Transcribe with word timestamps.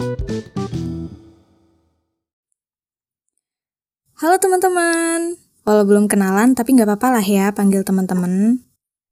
Halo 0.00 0.16
teman-teman, 4.40 5.36
walau 5.68 5.84
belum 5.84 6.08
kenalan 6.08 6.56
tapi 6.56 6.72
nggak 6.72 6.88
apa-apa 6.88 7.20
lah 7.20 7.24
ya 7.24 7.52
panggil 7.52 7.84
teman-teman. 7.84 8.64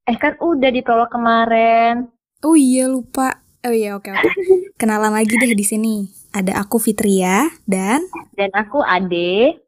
Eh 0.09 0.17
kan 0.17 0.33
udah 0.41 0.73
ditolak 0.73 1.13
kemarin. 1.13 2.09
Oh 2.41 2.57
iya 2.57 2.89
lupa. 2.89 3.37
Oh 3.61 3.69
iya 3.69 3.93
oke 3.93 4.09
oke. 4.09 4.29
Kenalan 4.81 5.13
lagi 5.13 5.37
deh 5.37 5.53
di 5.53 5.61
sini. 5.61 6.09
Ada 6.33 6.57
aku 6.57 6.81
Fitria 6.81 7.45
dan 7.69 8.09
Dan 8.33 8.49
aku 8.57 8.81
Ade. 8.81 9.61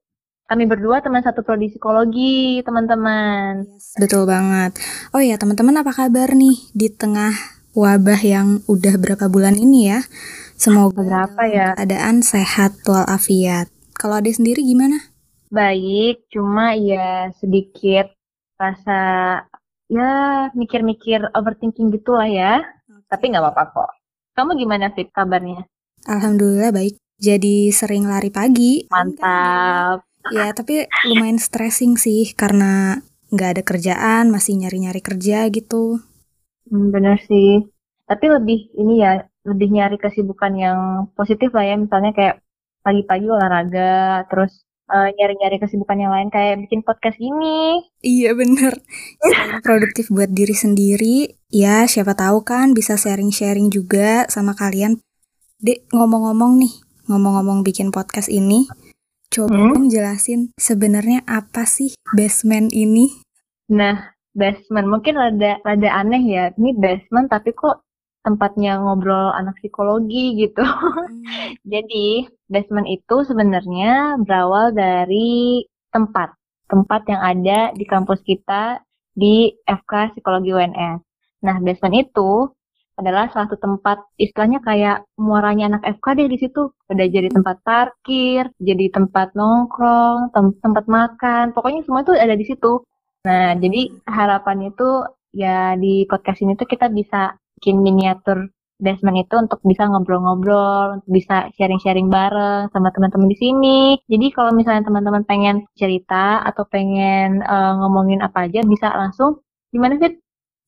Kami 0.50 0.66
berdua 0.66 1.06
teman 1.06 1.22
satu 1.22 1.46
prodi 1.46 1.70
psikologi, 1.70 2.66
teman-teman. 2.66 3.62
betul 4.02 4.26
banget. 4.26 4.74
Oh 5.14 5.22
iya 5.22 5.38
teman-teman 5.38 5.86
apa 5.86 5.94
kabar 5.94 6.34
nih 6.34 6.58
di 6.74 6.90
tengah 6.90 7.62
wabah 7.78 8.20
yang 8.26 8.66
udah 8.66 8.98
berapa 8.98 9.30
bulan 9.30 9.54
ini 9.54 9.94
ya? 9.94 10.02
Semoga 10.62 11.02
Berapa 11.02 11.44
ya? 11.50 11.68
keadaan 11.74 12.22
sehat 12.22 12.78
walafiat. 12.86 13.68
Kalau 13.98 14.22
Ade 14.22 14.30
sendiri 14.30 14.62
gimana? 14.62 15.10
Baik, 15.50 16.30
cuma 16.30 16.78
ya 16.78 17.34
sedikit 17.42 18.14
rasa 18.62 19.00
ya 19.90 20.48
mikir-mikir 20.54 21.34
overthinking 21.34 21.90
gitu 21.92 22.14
lah 22.14 22.30
ya. 22.30 22.54
Tapi 23.10 23.34
nggak 23.34 23.42
apa-apa 23.42 23.64
kok. 23.74 23.92
Kamu 24.38 24.56
gimana 24.56 24.94
Fit 24.94 25.10
kabarnya? 25.10 25.66
Alhamdulillah 26.08 26.72
baik. 26.72 26.96
Jadi 27.22 27.70
sering 27.74 28.06
lari 28.06 28.30
pagi. 28.30 28.86
Mantap. 28.90 30.06
Ya, 30.30 30.54
tapi 30.54 30.86
lumayan 31.10 31.42
stressing 31.42 31.98
sih 31.98 32.38
karena 32.38 33.02
nggak 33.34 33.50
ada 33.58 33.64
kerjaan, 33.66 34.30
masih 34.30 34.62
nyari-nyari 34.62 35.02
kerja 35.02 35.50
gitu. 35.50 36.02
Hmm, 36.70 36.94
bener 36.94 37.18
sih. 37.26 37.66
Tapi 38.06 38.26
lebih 38.30 38.72
ini 38.78 39.02
ya, 39.02 39.26
lebih 39.42 39.74
nyari 39.74 39.98
kesibukan 39.98 40.54
yang 40.54 40.80
positif 41.18 41.50
lah 41.54 41.66
ya. 41.66 41.76
Misalnya 41.78 42.12
kayak 42.14 42.36
pagi-pagi 42.82 43.28
olahraga, 43.30 44.26
terus 44.30 44.66
eh, 44.90 45.10
nyari-nyari 45.18 45.58
kesibukan 45.62 45.98
yang 45.98 46.12
lain 46.14 46.30
kayak 46.30 46.62
bikin 46.68 46.82
podcast 46.86 47.18
ini. 47.22 47.82
Iya 48.02 48.34
bener. 48.38 48.82
Produktif 49.66 50.10
buat 50.10 50.30
diri 50.34 50.54
sendiri, 50.54 51.38
ya 51.50 51.86
siapa 51.86 52.14
tahu 52.18 52.42
kan 52.46 52.74
bisa 52.74 52.98
sharing-sharing 52.98 53.70
juga 53.74 54.26
sama 54.30 54.54
kalian. 54.58 55.00
Dek, 55.62 55.86
ngomong-ngomong 55.94 56.58
nih, 56.58 56.74
ngomong-ngomong 57.06 57.62
bikin 57.62 57.94
podcast 57.94 58.34
ini, 58.34 58.66
coba 59.30 59.54
Hmm? 59.54 59.70
dong 59.78 59.86
jelasin 59.94 60.50
sebenarnya 60.58 61.22
apa 61.30 61.70
sih 61.70 61.94
basement 62.18 62.74
ini? 62.74 63.22
Nah, 63.70 64.12
basement 64.34 64.90
mungkin 64.90 65.16
rada 65.16 65.62
rada 65.62 65.90
aneh 65.94 66.24
ya. 66.26 66.46
Ini 66.58 66.76
basement 66.76 67.30
tapi 67.30 67.54
kok 67.54 67.86
tempatnya 68.22 68.78
ngobrol 68.82 69.34
anak 69.34 69.58
psikologi 69.60 70.38
gitu. 70.38 70.62
Jadi, 71.74 72.30
basement 72.46 72.88
itu 72.90 73.16
sebenarnya 73.26 74.22
berawal 74.22 74.74
dari 74.74 75.66
tempat. 75.90 76.34
Tempat 76.70 77.02
yang 77.12 77.22
ada 77.22 77.60
di 77.76 77.84
kampus 77.84 78.24
kita 78.24 78.80
di 79.12 79.52
FK 79.68 80.16
Psikologi 80.16 80.56
UNS. 80.56 81.00
Nah, 81.44 81.56
basement 81.60 81.96
itu 82.00 82.48
adalah 83.02 83.32
salah 83.34 83.50
satu 83.50 83.58
tempat 83.58 83.98
istilahnya 84.22 84.62
kayak 84.62 85.10
muaranya 85.18 85.76
anak 85.76 85.98
FK 86.00 86.06
deh 86.22 86.28
di 86.30 86.38
situ. 86.38 86.70
Udah 86.88 87.08
jadi 87.10 87.28
tempat 87.34 87.58
parkir, 87.66 88.54
jadi 88.62 88.86
tempat 88.94 89.34
nongkrong, 89.34 90.30
tem- 90.32 90.58
tempat 90.62 90.86
makan, 90.86 91.46
pokoknya 91.56 91.82
semua 91.84 92.06
itu 92.06 92.14
ada 92.14 92.36
di 92.38 92.46
situ. 92.46 92.86
Nah, 93.26 93.58
jadi 93.58 93.90
harapannya 94.06 94.74
itu 94.74 94.90
ya 95.32 95.74
di 95.80 96.04
podcast 96.06 96.44
ini 96.44 96.54
tuh 96.60 96.68
kita 96.68 96.92
bisa 96.92 97.36
bikin 97.62 97.86
miniatur 97.86 98.50
basement 98.82 99.22
itu 99.22 99.38
untuk 99.38 99.62
bisa 99.62 99.86
ngobrol-ngobrol, 99.86 100.98
untuk 100.98 101.10
bisa 101.14 101.54
sharing-sharing 101.54 102.10
bareng 102.10 102.74
sama 102.74 102.90
teman-teman 102.90 103.30
di 103.30 103.38
sini. 103.38 103.80
Jadi 104.10 104.34
kalau 104.34 104.50
misalnya 104.58 104.90
teman-teman 104.90 105.22
pengen 105.30 105.70
cerita 105.78 106.42
atau 106.42 106.66
pengen 106.66 107.46
eh, 107.46 107.74
ngomongin 107.78 108.26
apa 108.26 108.50
aja 108.50 108.66
bisa 108.66 108.90
langsung 108.98 109.38
gimana 109.70 110.02
sih 110.02 110.18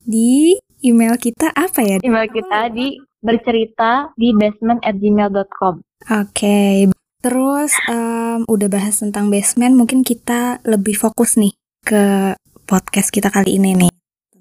Di 0.05 0.61
email 0.85 1.17
kita 1.17 1.49
apa 1.51 1.81
ya? 1.81 1.97
email 2.05 2.29
kita 2.29 2.69
di 2.69 3.01
bercerita 3.23 4.13
di 4.13 4.35
basement@gmail.com. 4.35 5.81
Oke, 6.11 6.91
terus 7.23 7.71
em, 7.87 8.43
udah 8.45 8.67
bahas 8.67 8.99
tentang 8.99 9.31
basement, 9.31 9.73
mungkin 9.79 10.03
kita 10.03 10.59
lebih 10.67 10.99
fokus 10.99 11.39
nih 11.39 11.55
ke 11.87 12.35
podcast 12.67 13.15
kita 13.15 13.31
kali 13.31 13.55
ini 13.57 13.87
nih. 13.87 13.93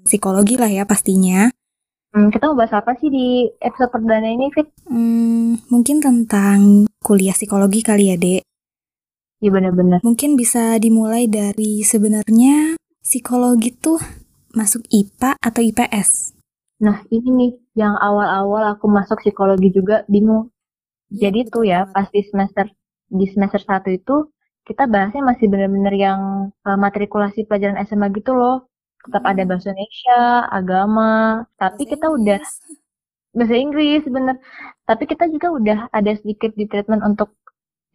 Psikologi 0.03 0.59
lah 0.59 0.67
ya 0.67 0.83
pastinya. 0.83 1.47
Hmm, 2.13 2.29
kita 2.29 2.45
mau 2.45 2.61
bahas 2.61 2.77
apa 2.77 2.93
sih 3.01 3.09
di 3.09 3.49
episode 3.57 3.89
perdana 3.89 4.29
ini, 4.29 4.53
Fit? 4.53 4.69
Hmm, 4.85 5.57
mungkin 5.73 5.97
tentang 5.97 6.85
kuliah 7.01 7.33
psikologi 7.33 7.81
kali 7.81 8.13
ya, 8.13 8.17
Dek. 8.21 8.45
Iya 9.41 9.49
bener-bener. 9.49 9.97
Mungkin 10.05 10.37
bisa 10.37 10.77
dimulai 10.77 11.25
dari 11.25 11.81
sebenarnya 11.81 12.77
psikologi 13.01 13.73
tuh 13.73 13.97
masuk 14.53 14.85
IPA 14.93 15.41
atau 15.41 15.61
IPS? 15.65 16.37
Nah, 16.85 17.01
ini 17.09 17.29
nih 17.33 17.51
yang 17.81 17.97
awal-awal 17.97 18.77
aku 18.77 18.85
masuk 18.85 19.17
psikologi 19.25 19.73
juga 19.73 20.05
bingung. 20.05 20.53
Iya, 21.09 21.33
Jadi 21.33 21.49
betul 21.49 21.53
tuh 21.57 21.63
ya, 21.65 21.79
pas 21.89 22.07
di 22.13 22.21
semester 22.29 22.65
di 23.09 23.25
semester 23.25 23.57
1 23.57 23.89
itu 23.89 24.29
kita 24.69 24.85
bahasnya 24.85 25.25
masih 25.25 25.49
bener-bener 25.49 25.97
yang 25.97 26.19
eh, 26.61 26.77
matrikulasi 26.77 27.49
pelajaran 27.49 27.81
SMA 27.89 28.13
gitu 28.13 28.37
loh. 28.37 28.69
Tetap 29.03 29.23
ada 29.31 29.41
Hmm. 29.41 29.49
bahasa 29.49 29.67
Indonesia, 29.73 30.21
agama, 30.59 31.11
tapi 31.61 31.81
Bahasa 31.81 31.91
kita 31.91 32.07
udah 32.17 32.39
bahasa 33.37 33.55
Inggris 33.57 34.01
bener. 34.15 34.35
Tapi 34.89 35.03
kita 35.11 35.25
juga 35.33 35.47
udah 35.57 35.79
ada 35.97 36.11
sedikit 36.19 36.51
di 36.59 36.65
treatment 36.71 37.01
untuk 37.05 37.29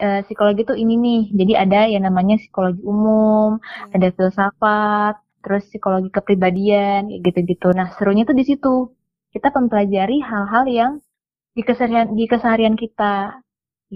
eh, 0.04 0.20
psikologi 0.26 0.62
tuh 0.70 0.76
ini 0.78 0.94
nih. 1.06 1.22
Jadi 1.40 1.52
ada 1.64 1.80
yang 1.92 2.04
namanya 2.08 2.36
psikologi 2.42 2.82
umum, 2.86 3.58
Iya. 3.78 3.94
ada 3.94 4.08
filsafat, 4.16 5.14
terus 5.44 5.62
psikologi 5.70 6.08
kepribadian, 6.16 7.02
gitu-gitu. 7.26 7.68
Nah, 7.78 7.88
serunya 7.98 8.24
tuh 8.28 8.36
di 8.40 8.44
situ. 8.50 8.74
Kita 9.34 9.48
mempelajari 9.56 10.18
hal-hal 10.30 10.64
yang 10.70 10.92
di 11.56 11.62
keseharian 11.68 12.06
di 12.18 12.24
keseharian 12.32 12.76
kita 12.78 13.14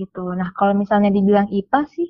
gitu. 0.00 0.24
Nah, 0.40 0.50
kalau 0.58 0.74
misalnya 0.82 1.10
dibilang 1.16 1.48
IPA 1.52 1.80
sih 1.94 2.08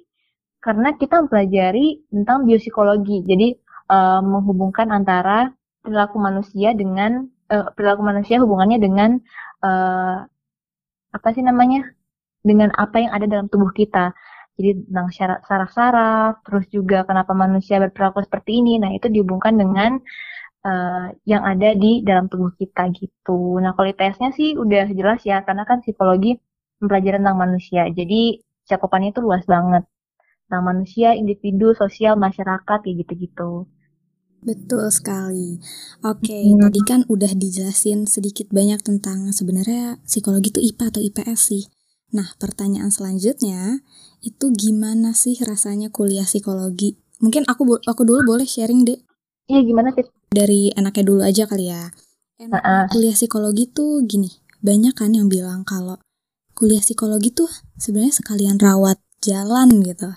karena 0.65 0.89
kita 1.01 1.15
mempelajari 1.27 1.87
tentang 2.13 2.39
biopsikologi. 2.49 3.17
Jadi 3.31 3.49
eh, 3.91 4.21
menghubungkan 4.23 4.89
antara 4.93 5.51
perilaku 5.83 6.17
manusia 6.23 6.75
dengan 6.77 7.27
eh, 7.51 7.67
perilaku 7.75 8.03
manusia 8.07 8.37
hubungannya 8.43 8.79
dengan 8.83 9.11
eh, 9.65 10.17
apa 11.17 11.29
sih 11.35 11.45
namanya? 11.45 11.93
dengan 12.43 12.71
apa 12.75 12.97
yang 12.99 13.13
ada 13.15 13.27
dalam 13.31 13.47
tubuh 13.53 13.71
kita. 13.71 14.11
Jadi 14.59 14.85
tentang 14.85 15.09
saraf-saraf, 15.49 16.45
terus 16.45 16.67
juga 16.69 17.07
kenapa 17.09 17.33
manusia 17.33 17.81
berperilaku 17.81 18.21
seperti 18.27 18.61
ini. 18.61 18.77
Nah, 18.83 18.91
itu 18.93 19.07
dihubungkan 19.09 19.55
dengan 19.57 19.97
eh, 20.67 21.07
yang 21.33 21.43
ada 21.47 21.69
di 21.75 22.03
dalam 22.09 22.27
tubuh 22.33 22.53
kita 22.61 22.91
gitu. 22.99 23.59
Nah, 23.63 23.73
kalau 23.75 23.89
IPS-nya 23.93 24.31
sih 24.39 24.49
udah 24.59 24.91
jelas 24.99 25.21
ya, 25.31 25.43
karena 25.47 25.63
kan 25.71 25.81
psikologi 25.83 26.39
mempelajari 26.83 27.17
tentang 27.23 27.39
manusia. 27.39 27.83
Jadi 27.99 28.43
cakupannya 28.69 29.09
itu 29.15 29.21
luas 29.27 29.45
banget. 29.47 29.83
Tentang 30.53 30.69
manusia, 30.69 31.17
individu, 31.17 31.73
sosial, 31.73 32.13
masyarakat, 32.21 32.85
kayak 32.85 33.09
gitu-gitu. 33.09 33.65
Betul 34.45 34.93
sekali. 34.93 35.57
Oke, 36.05 36.37
Hmm. 36.45 36.61
tadi 36.61 36.81
kan 36.85 37.01
udah 37.09 37.33
dijelasin 37.33 38.05
sedikit 38.05 38.53
banyak 38.53 38.85
tentang 38.85 39.33
sebenarnya 39.33 39.97
psikologi 40.05 40.53
itu 40.53 40.61
IPA 40.61 40.85
atau 40.93 41.01
IPS 41.01 41.41
sih. 41.41 41.65
Nah, 42.13 42.37
pertanyaan 42.37 42.93
selanjutnya 42.93 43.81
itu 44.21 44.53
gimana 44.53 45.17
sih 45.17 45.41
rasanya 45.41 45.89
kuliah 45.89 46.29
psikologi? 46.29 47.01
Mungkin 47.25 47.49
aku 47.49 47.81
aku 47.89 48.05
dulu 48.05 48.37
boleh 48.37 48.45
sharing 48.45 48.85
deh 48.85 49.01
Iya, 49.49 49.65
gimana 49.65 49.89
sih? 49.97 50.05
dari 50.29 50.69
enaknya 50.77 51.05
dulu 51.09 51.25
aja 51.25 51.49
kali 51.49 51.73
ya. 51.73 51.89
Enaknya 52.37 52.61
Heeh. 52.61 52.85
kuliah 52.93 53.17
psikologi 53.17 53.73
tuh 53.73 54.05
gini, 54.05 54.29
banyak 54.61 54.93
kan 54.93 55.17
yang 55.17 55.33
bilang 55.33 55.65
kalau 55.65 55.97
kuliah 56.53 56.85
psikologi 56.85 57.33
tuh 57.33 57.49
sebenarnya 57.81 58.21
sekalian 58.21 58.61
rawat 58.61 59.01
jalan 59.25 59.81
gitu. 59.81 60.13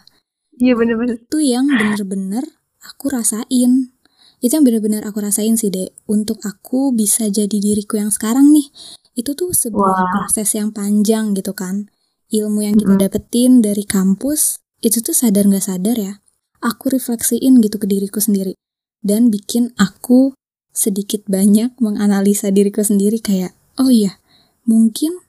Iya, 0.59 0.73
bener-bener. 0.79 1.19
Itu 1.19 1.39
yang 1.43 1.67
bener-bener 1.67 2.45
aku 2.83 3.11
rasain. 3.11 3.95
Itu 4.39 4.51
yang 4.61 4.65
bener-bener 4.67 5.03
aku 5.03 5.23
rasain 5.23 5.59
sih, 5.59 5.71
Dek. 5.71 5.95
Untuk 6.07 6.43
aku 6.43 6.95
bisa 6.95 7.27
jadi 7.27 7.57
diriku 7.57 7.99
yang 7.99 8.11
sekarang 8.11 8.51
nih. 8.55 8.67
Itu 9.15 9.35
tuh 9.35 9.55
sebuah 9.55 9.95
Wah. 9.95 10.11
proses 10.11 10.51
yang 10.55 10.75
panjang 10.75 11.35
gitu 11.35 11.55
kan. 11.55 11.87
Ilmu 12.31 12.59
yang 12.65 12.75
kita 12.75 12.95
dapetin 12.99 13.63
dari 13.63 13.85
kampus, 13.87 14.59
itu 14.83 14.99
tuh 14.99 15.15
sadar 15.15 15.47
nggak 15.47 15.63
sadar 15.63 15.95
ya. 15.95 16.13
Aku 16.59 16.91
refleksiin 16.91 17.61
gitu 17.63 17.79
ke 17.79 17.87
diriku 17.87 18.19
sendiri. 18.19 18.57
Dan 19.05 19.29
bikin 19.29 19.71
aku 19.77 20.33
sedikit 20.75 21.23
banyak 21.31 21.77
menganalisa 21.79 22.51
diriku 22.51 22.83
sendiri 22.83 23.23
kayak, 23.23 23.55
oh 23.79 23.87
iya, 23.87 24.19
mungkin 24.67 25.23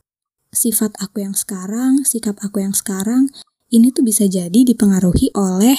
sifat 0.50 0.96
aku 0.99 1.22
yang 1.22 1.37
sekarang, 1.37 2.02
sikap 2.02 2.40
aku 2.43 2.64
yang 2.64 2.75
sekarang, 2.75 3.31
ini 3.73 3.91
tuh 3.91 4.07
bisa 4.07 4.27
jadi 4.27 4.61
dipengaruhi 4.67 5.35
oleh 5.35 5.77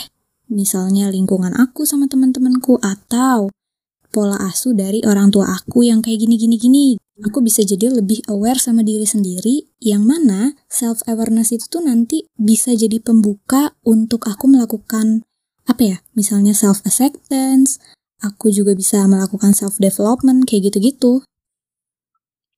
misalnya 0.47 1.11
lingkungan 1.11 1.51
aku 1.55 1.83
sama 1.83 2.07
teman-temanku 2.07 2.79
atau 2.79 3.51
pola 4.09 4.39
asuh 4.47 4.71
dari 4.71 5.03
orang 5.03 5.29
tua 5.29 5.51
aku 5.51 5.83
yang 5.83 5.99
kayak 5.99 6.23
gini 6.23 6.35
gini 6.39 6.55
gini 6.55 6.87
aku 7.25 7.41
bisa 7.41 7.65
jadi 7.65 7.89
lebih 7.89 8.21
aware 8.29 8.61
sama 8.61 8.85
diri 8.85 9.05
sendiri, 9.07 9.65
yang 9.81 10.05
mana 10.05 10.53
self-awareness 10.69 11.53
itu 11.53 11.65
tuh 11.69 11.81
nanti 11.81 12.29
bisa 12.37 12.77
jadi 12.77 13.01
pembuka 13.01 13.73
untuk 13.81 14.29
aku 14.29 14.45
melakukan, 14.45 15.25
apa 15.65 15.81
ya, 15.81 15.97
misalnya 16.13 16.53
self-acceptance, 16.53 17.81
aku 18.21 18.53
juga 18.53 18.77
bisa 18.77 19.05
melakukan 19.09 19.57
self-development, 19.57 20.45
kayak 20.45 20.69
gitu-gitu. 20.73 21.25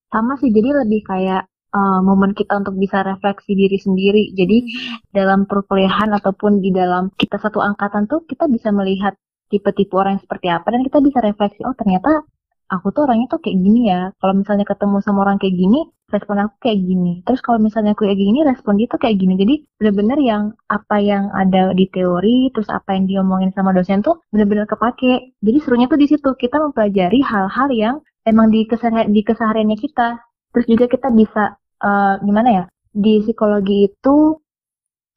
Sama 0.09 0.35
sih, 0.41 0.49
jadi 0.49 0.73
lebih 0.83 1.05
kayak 1.05 1.48
uh, 1.73 1.99
momen 2.05 2.33
kita 2.33 2.59
untuk 2.59 2.75
bisa 2.77 3.01
refleksi 3.01 3.53
diri 3.53 3.77
sendiri. 3.77 4.23
Jadi 4.33 4.57
hmm. 4.65 5.13
dalam 5.13 5.45
perkuliahan 5.49 6.13
ataupun 6.17 6.61
di 6.61 6.73
dalam 6.73 7.13
kita 7.15 7.37
satu 7.37 7.61
angkatan 7.61 8.05
tuh 8.05 8.25
kita 8.25 8.49
bisa 8.49 8.69
melihat 8.73 9.17
tipe-tipe 9.49 9.93
orang 9.97 10.17
yang 10.17 10.23
seperti 10.23 10.47
apa 10.53 10.67
dan 10.69 10.85
kita 10.85 11.01
bisa 11.01 11.25
refleksi 11.25 11.65
oh 11.65 11.73
ternyata 11.73 12.21
aku 12.69 12.93
tuh 12.93 13.09
orangnya 13.09 13.27
tuh 13.33 13.41
kayak 13.41 13.57
gini 13.57 13.89
ya. 13.89 14.13
Kalau 14.21 14.33
misalnya 14.37 14.65
ketemu 14.69 15.01
sama 15.01 15.25
orang 15.25 15.41
kayak 15.41 15.57
gini, 15.57 15.89
respon 16.13 16.37
aku 16.45 16.55
kayak 16.61 16.79
gini. 16.85 17.13
Terus 17.25 17.41
kalau 17.41 17.57
misalnya 17.57 17.97
aku 17.97 18.05
kayak 18.05 18.21
gini, 18.21 18.39
respon 18.45 18.77
dia 18.77 18.87
tuh 18.87 19.01
kayak 19.01 19.17
gini. 19.17 19.33
Jadi 19.35 19.55
bener-bener 19.81 20.19
yang 20.21 20.43
apa 20.69 20.97
yang 21.01 21.33
ada 21.33 21.73
di 21.73 21.85
teori, 21.89 22.53
terus 22.53 22.69
apa 22.69 22.93
yang 22.95 23.09
diomongin 23.09 23.49
sama 23.57 23.73
dosen 23.73 24.05
tuh 24.05 24.21
bener-bener 24.29 24.69
kepake. 24.69 25.33
Jadi 25.41 25.57
serunya 25.65 25.89
tuh 25.89 25.99
di 25.99 26.07
situ 26.07 26.29
kita 26.37 26.61
mempelajari 26.61 27.19
hal-hal 27.25 27.69
yang 27.73 27.95
emang 28.23 28.53
di 28.53 28.69
keseharian 28.69 29.09
di 29.09 29.21
kesehariannya 29.25 29.77
kita. 29.81 30.21
Terus 30.49 30.65
juga 30.65 30.85
kita 30.89 31.13
bisa 31.13 31.58
uh, 31.83 32.19
gimana 32.23 32.49
ya? 32.49 32.63
Di 32.89 33.23
psikologi 33.23 33.87
itu 33.87 34.39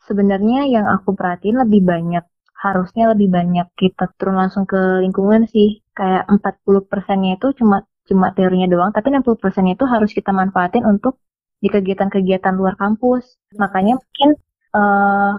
sebenarnya 0.06 0.66
yang 0.66 0.86
aku 0.90 1.14
perhatiin 1.14 1.62
lebih 1.62 1.82
banyak 1.86 2.24
harusnya 2.62 3.10
lebih 3.10 3.26
banyak 3.26 3.66
kita 3.74 4.14
turun 4.14 4.38
langsung 4.38 4.64
ke 4.66 5.02
lingkungan 5.02 5.50
sih. 5.50 5.82
Kayak 5.92 6.30
40 6.30 6.90
persennya 6.90 7.36
itu 7.36 7.52
cuma 7.58 7.84
cuma 8.02 8.34
teorinya 8.34 8.66
doang 8.66 8.90
tapi 8.90 9.14
60 9.14 9.38
persennya 9.38 9.78
itu 9.78 9.86
harus 9.86 10.10
kita 10.10 10.34
manfaatin 10.34 10.82
untuk 10.82 11.22
di 11.62 11.68
kegiatan-kegiatan 11.70 12.54
luar 12.54 12.74
kampus. 12.78 13.38
Makanya 13.58 13.98
mungkin 13.98 14.30
uh, 14.74 15.38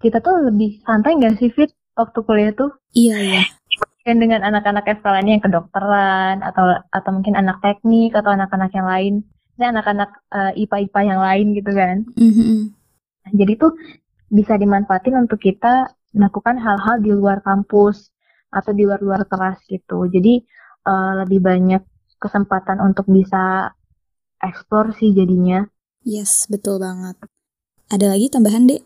kita 0.00 0.24
tuh 0.24 0.48
lebih 0.48 0.80
santai 0.84 1.16
nggak 1.20 1.36
sih 1.36 1.52
Fit 1.52 1.72
waktu 1.96 2.18
kuliah 2.24 2.52
tuh? 2.56 2.72
Iya 2.96 3.16
iya. 3.20 3.42
Dan 4.00 4.16
dengan 4.16 4.40
anak-anak 4.40 5.00
FK 5.00 5.06
lainnya 5.12 5.32
yang 5.36 5.44
kedokteran 5.44 6.40
atau 6.40 6.80
atau 6.88 7.10
mungkin 7.12 7.36
anak 7.36 7.60
teknik 7.60 8.16
atau 8.16 8.32
anak-anak 8.32 8.72
yang 8.72 8.88
lain 8.88 9.14
anak-anak 9.68 10.10
uh, 10.32 10.52
IPA-IPA 10.56 11.00
yang 11.04 11.20
lain 11.20 11.46
gitu 11.56 11.70
kan. 11.76 11.96
Mm-hmm. 12.16 12.60
Jadi 13.36 13.52
tuh 13.60 13.72
bisa 14.30 14.56
dimanfaatin 14.56 15.18
untuk 15.18 15.42
kita 15.42 15.90
melakukan 16.16 16.58
hal-hal 16.58 16.98
di 17.02 17.10
luar 17.12 17.44
kampus 17.44 18.10
atau 18.50 18.72
di 18.74 18.88
luar-luar 18.88 19.26
kelas 19.28 19.62
gitu. 19.68 20.08
Jadi 20.08 20.42
uh, 20.88 21.22
lebih 21.22 21.42
banyak 21.44 21.82
kesempatan 22.18 22.82
untuk 22.82 23.06
bisa 23.06 23.70
eksplor 24.40 24.96
sih 24.96 25.12
jadinya. 25.12 25.62
Yes, 26.02 26.48
betul 26.48 26.80
banget. 26.80 27.20
Ada 27.92 28.16
lagi 28.16 28.32
tambahan, 28.32 28.70
Dek? 28.70 28.82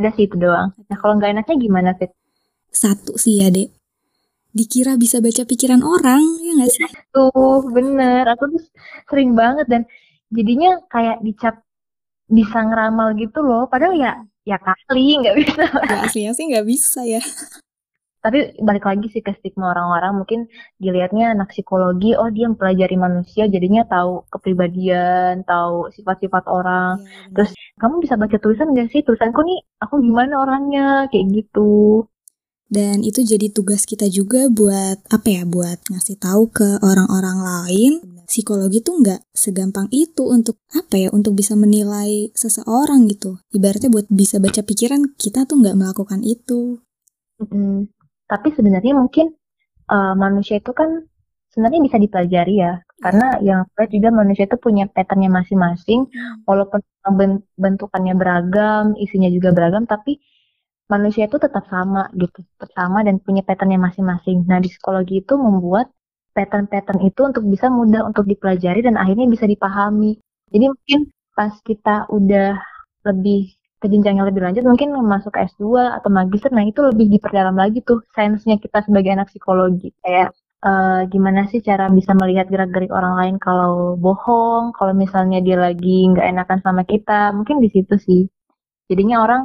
Udah 0.00 0.12
sih 0.18 0.26
itu 0.26 0.36
doang. 0.36 0.74
Nah, 0.88 0.96
kalau 0.98 1.16
nggak 1.16 1.30
enaknya 1.36 1.56
gimana, 1.58 1.90
Fit? 1.94 2.10
Satu 2.74 3.14
sih 3.14 3.40
ya, 3.40 3.48
Dek 3.48 3.77
dikira 4.58 4.98
bisa 4.98 5.22
baca 5.22 5.46
pikiran 5.46 5.86
orang 5.86 6.22
ya 6.42 6.52
nggak 6.58 6.70
sih? 6.74 6.82
Tuh 7.14 7.62
bener. 7.70 8.26
Aku 8.34 8.50
tuh 8.50 8.62
sering 9.06 9.38
banget 9.38 9.70
dan 9.70 9.82
jadinya 10.34 10.82
kayak 10.90 11.22
dicap 11.22 11.62
bisa 12.26 12.58
ngeramal 12.66 13.14
gitu 13.14 13.38
loh. 13.46 13.70
Padahal 13.70 13.94
ya 13.94 14.12
ya 14.42 14.58
kali 14.58 15.22
nggak 15.22 15.36
bisa. 15.38 15.64
Ya 15.70 15.98
aslinya 16.02 16.32
sih 16.34 16.44
nggak 16.50 16.66
bisa 16.66 17.00
ya. 17.06 17.22
Tapi 18.18 18.58
balik 18.58 18.82
lagi 18.82 19.06
sih 19.14 19.22
ke 19.22 19.30
stigma 19.38 19.70
orang-orang. 19.70 20.12
Mungkin 20.20 20.40
dilihatnya 20.82 21.38
anak 21.38 21.54
psikologi 21.54 22.18
oh 22.18 22.28
dia 22.34 22.50
mempelajari 22.50 22.96
manusia 22.98 23.46
jadinya 23.46 23.86
tahu 23.86 24.26
kepribadian 24.26 25.46
tahu 25.46 25.86
sifat-sifat 25.94 26.44
orang. 26.50 27.06
Ya, 27.06 27.30
terus 27.32 27.50
kamu 27.78 28.02
bisa 28.02 28.18
baca 28.18 28.36
tulisan 28.42 28.74
gak 28.74 28.90
sih? 28.90 29.06
Tulisanku 29.06 29.40
nih 29.46 29.58
aku 29.78 30.02
gimana 30.02 30.34
orangnya? 30.42 31.06
Kayak 31.14 31.26
gitu 31.30 32.04
dan 32.68 33.00
itu 33.00 33.24
jadi 33.24 33.48
tugas 33.48 33.88
kita 33.88 34.12
juga 34.12 34.52
buat 34.52 35.00
apa 35.08 35.28
ya 35.28 35.42
buat 35.48 35.80
ngasih 35.88 36.20
tahu 36.20 36.52
ke 36.52 36.68
orang-orang 36.84 37.40
lain. 37.40 37.92
Psikologi 38.28 38.84
tuh 38.84 39.00
nggak 39.00 39.24
segampang 39.32 39.88
itu 39.88 40.28
untuk 40.28 40.60
apa 40.76 41.00
ya 41.00 41.08
untuk 41.08 41.32
bisa 41.32 41.56
menilai 41.56 42.28
seseorang 42.36 43.08
gitu. 43.08 43.40
Ibaratnya 43.56 43.88
buat 43.88 44.04
bisa 44.12 44.36
baca 44.36 44.60
pikiran 44.60 45.16
kita 45.16 45.48
tuh 45.48 45.64
nggak 45.64 45.76
melakukan 45.80 46.20
itu. 46.20 46.80
Mm-hmm. 47.38 47.94
tapi 48.26 48.50
sebenarnya 48.50 48.98
mungkin 48.98 49.30
uh, 49.86 50.10
manusia 50.18 50.58
itu 50.58 50.74
kan 50.74 51.06
sebenarnya 51.54 51.80
bisa 51.80 51.96
dipelajari 51.96 52.54
ya. 52.60 52.84
Karena 52.98 53.38
yang 53.40 53.64
juga 53.88 54.10
manusia 54.12 54.44
itu 54.44 54.58
punya 54.60 54.90
patternnya 54.90 55.30
masing-masing. 55.32 56.10
Hmm. 56.10 56.44
walaupun 56.44 56.84
bentukannya 57.56 58.12
beragam 58.12 58.92
isinya 59.00 59.32
juga 59.32 59.56
beragam 59.56 59.88
tapi 59.88 60.20
manusia 60.92 61.28
itu 61.28 61.36
tetap 61.36 61.64
sama 61.68 62.08
gitu, 62.16 62.40
tetap 62.56 62.70
sama 62.72 63.04
dan 63.06 63.20
punya 63.20 63.42
patternnya 63.44 63.78
masing-masing. 63.80 64.44
Nah 64.48 64.58
di 64.60 64.68
psikologi 64.72 65.20
itu 65.22 65.34
membuat 65.36 65.92
pattern-pattern 66.36 67.00
itu 67.04 67.20
untuk 67.28 67.44
bisa 67.44 67.66
mudah 67.68 68.02
untuk 68.08 68.24
dipelajari 68.24 68.80
dan 68.84 68.96
akhirnya 68.96 69.26
bisa 69.28 69.44
dipahami. 69.44 70.16
Jadi 70.48 70.64
mungkin 70.72 71.00
pas 71.36 71.54
kita 71.62 72.08
udah 72.10 72.58
lebih 73.06 73.58
ke 73.78 73.86
lebih 73.86 74.42
lanjut 74.42 74.64
mungkin 74.66 74.90
masuk 75.06 75.38
ke 75.38 75.46
S2 75.54 75.94
atau 76.02 76.10
magister 76.10 76.50
nah 76.50 76.66
itu 76.66 76.82
lebih 76.82 77.06
diperdalam 77.14 77.54
lagi 77.54 77.78
tuh 77.86 78.02
sainsnya 78.10 78.58
kita 78.58 78.82
sebagai 78.82 79.14
anak 79.14 79.30
psikologi 79.30 79.94
kayak 80.02 80.34
uh, 80.66 81.06
gimana 81.06 81.46
sih 81.46 81.62
cara 81.62 81.86
bisa 81.86 82.10
melihat 82.18 82.50
gerak-gerik 82.50 82.90
orang 82.90 83.14
lain 83.14 83.36
kalau 83.38 83.94
bohong 83.94 84.74
kalau 84.74 84.90
misalnya 84.98 85.38
dia 85.46 85.54
lagi 85.54 86.10
nggak 86.10 86.26
enakan 86.26 86.58
sama 86.66 86.82
kita 86.82 87.30
mungkin 87.30 87.62
di 87.62 87.70
situ 87.70 87.94
sih 88.02 88.26
jadinya 88.90 89.22
orang 89.22 89.42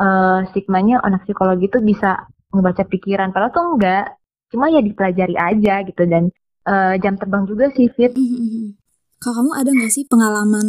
uh, 0.00 0.44
stigmanya 0.52 1.00
anak 1.02 1.24
psikologi 1.24 1.68
itu 1.68 1.78
bisa 1.80 2.28
membaca 2.52 2.82
pikiran. 2.84 3.32
Padahal 3.32 3.52
tuh 3.52 3.64
enggak. 3.76 4.16
Cuma 4.52 4.70
ya 4.70 4.80
dipelajari 4.80 5.34
aja 5.34 5.74
gitu. 5.84 6.02
Dan 6.06 6.30
uh, 6.68 6.94
jam 7.00 7.18
terbang 7.18 7.44
juga 7.48 7.72
sih 7.74 7.90
Fit. 7.92 8.14
Mm-hmm. 8.14 8.78
kalau 9.16 9.42
kamu 9.42 9.52
ada 9.56 9.70
nggak 9.72 9.92
sih 9.96 10.04
pengalaman 10.04 10.68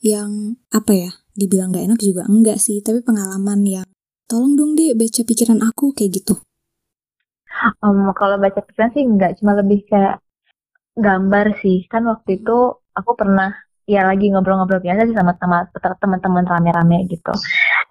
yang 0.00 0.56
apa 0.72 0.92
ya 0.96 1.10
dibilang 1.36 1.70
nggak 1.70 1.86
enak 1.92 2.00
juga? 2.00 2.22
Enggak 2.26 2.58
sih 2.58 2.80
tapi 2.80 3.04
pengalaman 3.04 3.60
yang 3.62 3.86
tolong 4.26 4.56
dong 4.56 4.72
deh 4.74 4.96
baca 4.96 5.22
pikiran 5.22 5.60
aku 5.60 5.92
kayak 5.92 6.24
gitu. 6.24 6.34
Um, 7.84 8.10
kalau 8.16 8.40
baca 8.40 8.58
pikiran 8.64 8.90
sih 8.96 9.04
enggak 9.04 9.38
cuma 9.38 9.52
lebih 9.54 9.84
kayak 9.86 10.24
gambar 10.96 11.60
sih. 11.60 11.84
Kan 11.86 12.08
waktu 12.08 12.42
itu 12.42 12.80
aku 12.96 13.12
pernah 13.14 13.52
ya 13.84 14.08
lagi 14.08 14.32
ngobrol-ngobrol 14.32 14.80
biasa 14.80 15.10
sih 15.10 15.16
sama 15.16 15.36
teman-teman 16.00 16.44
rame-rame 16.48 17.06
gitu. 17.12 17.34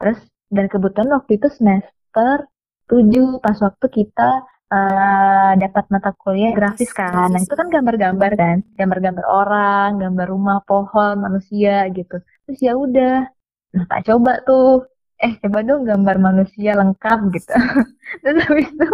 Terus 0.01 0.17
dan 0.51 0.67
kebetulan 0.67 1.15
waktu 1.15 1.39
itu 1.39 1.47
semester 1.47 2.51
7 2.91 3.39
pas 3.39 3.55
waktu 3.63 3.87
kita 3.87 4.29
uh, 4.67 5.51
dapat 5.55 5.85
mata 5.87 6.11
kuliah 6.15 6.51
grafis 6.51 6.91
kan. 6.91 7.31
Nah, 7.31 7.39
itu 7.39 7.55
kan 7.55 7.71
gambar-gambar 7.71 8.31
kan, 8.35 8.57
gambar-gambar 8.75 9.25
orang, 9.27 9.89
gambar 10.03 10.27
rumah, 10.27 10.59
pohon, 10.67 11.23
manusia 11.23 11.87
gitu. 11.95 12.19
Terus 12.47 12.59
ya 12.59 12.75
udah, 12.75 13.27
nah 13.75 13.85
tak 13.87 14.07
coba 14.11 14.43
tuh. 14.43 14.87
Eh, 15.21 15.37
coba 15.37 15.61
dong 15.61 15.85
gambar 15.85 16.17
manusia 16.17 16.73
lengkap 16.73 17.19
gitu. 17.31 17.53
Terus 18.25 18.41
habis 18.41 18.67
itu 18.73 18.89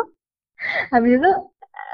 habis 0.91 1.11
itu 1.23 1.31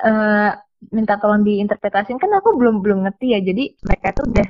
uh, 0.10 0.52
minta 0.90 1.22
tolong 1.22 1.46
diinterpretasiin 1.46 2.18
kan 2.18 2.34
aku 2.42 2.58
belum 2.58 2.82
belum 2.82 3.06
ngerti 3.06 3.38
ya. 3.38 3.40
Jadi 3.46 3.78
mereka 3.86 4.18
tuh 4.18 4.26
udah 4.34 4.48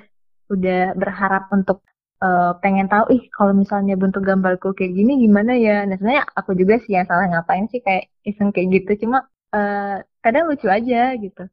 udah 0.55 0.81
berharap 0.95 1.51
untuk 1.51 1.83
uh, 2.23 2.51
pengen 2.63 2.87
tahu 2.87 3.05
ih 3.15 3.23
kalau 3.35 3.51
misalnya 3.51 3.93
bentuk 3.99 4.23
gambarku 4.23 4.71
kayak 4.77 4.95
gini 4.95 5.11
gimana 5.27 5.53
ya? 5.59 5.83
Nah 5.83 5.95
sebenarnya 5.99 6.25
aku 6.39 6.51
juga 6.55 6.79
sih 6.83 6.95
yang 6.95 7.05
salah 7.09 7.27
ngapain 7.27 7.67
sih 7.67 7.83
kayak 7.83 8.07
iseng 8.23 8.49
kayak 8.55 8.67
gitu. 8.79 9.05
Cuma 9.05 9.27
uh, 9.51 9.99
kadang 10.23 10.47
lucu 10.47 10.67
aja 10.71 11.13
gitu. 11.19 11.43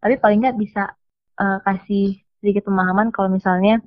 Tapi 0.00 0.14
paling 0.20 0.38
nggak 0.44 0.58
bisa 0.60 0.92
uh, 1.40 1.58
kasih 1.64 2.20
sedikit 2.40 2.68
pemahaman 2.68 3.12
kalau 3.12 3.28
misalnya 3.32 3.80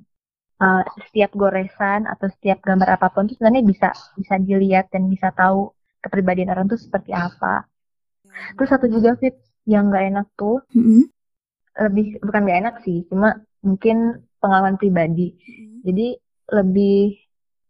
uh, 0.62 0.82
setiap 1.10 1.34
goresan 1.34 2.06
atau 2.10 2.30
setiap 2.38 2.62
gambar 2.62 2.98
apa 2.98 3.08
pun 3.14 3.30
itu 3.30 3.38
sebenarnya 3.38 3.64
bisa 3.66 3.90
bisa 4.18 4.36
dilihat 4.42 4.90
dan 4.94 5.10
bisa 5.10 5.30
tahu 5.34 5.74
kepribadian 6.02 6.54
orang 6.54 6.66
tuh 6.70 6.82
seperti 6.82 7.14
apa. 7.14 7.66
Terus 8.58 8.70
satu 8.70 8.90
juga 8.90 9.14
fit 9.18 9.38
yang 9.70 9.90
nggak 9.90 10.06
enak 10.12 10.28
tuh 10.36 10.60
mm 10.74 10.84
-hmm. 10.84 11.04
lebih 11.88 12.06
bukan 12.20 12.42
nggak 12.44 12.60
enak 12.66 12.76
sih 12.84 13.08
cuma 13.08 13.40
mungkin 13.64 14.26
pengalaman 14.42 14.76
pribadi. 14.76 15.32
Mm 15.32 15.40
-hmm. 15.40 15.80
jadi 15.88 16.08
lebih 16.54 17.18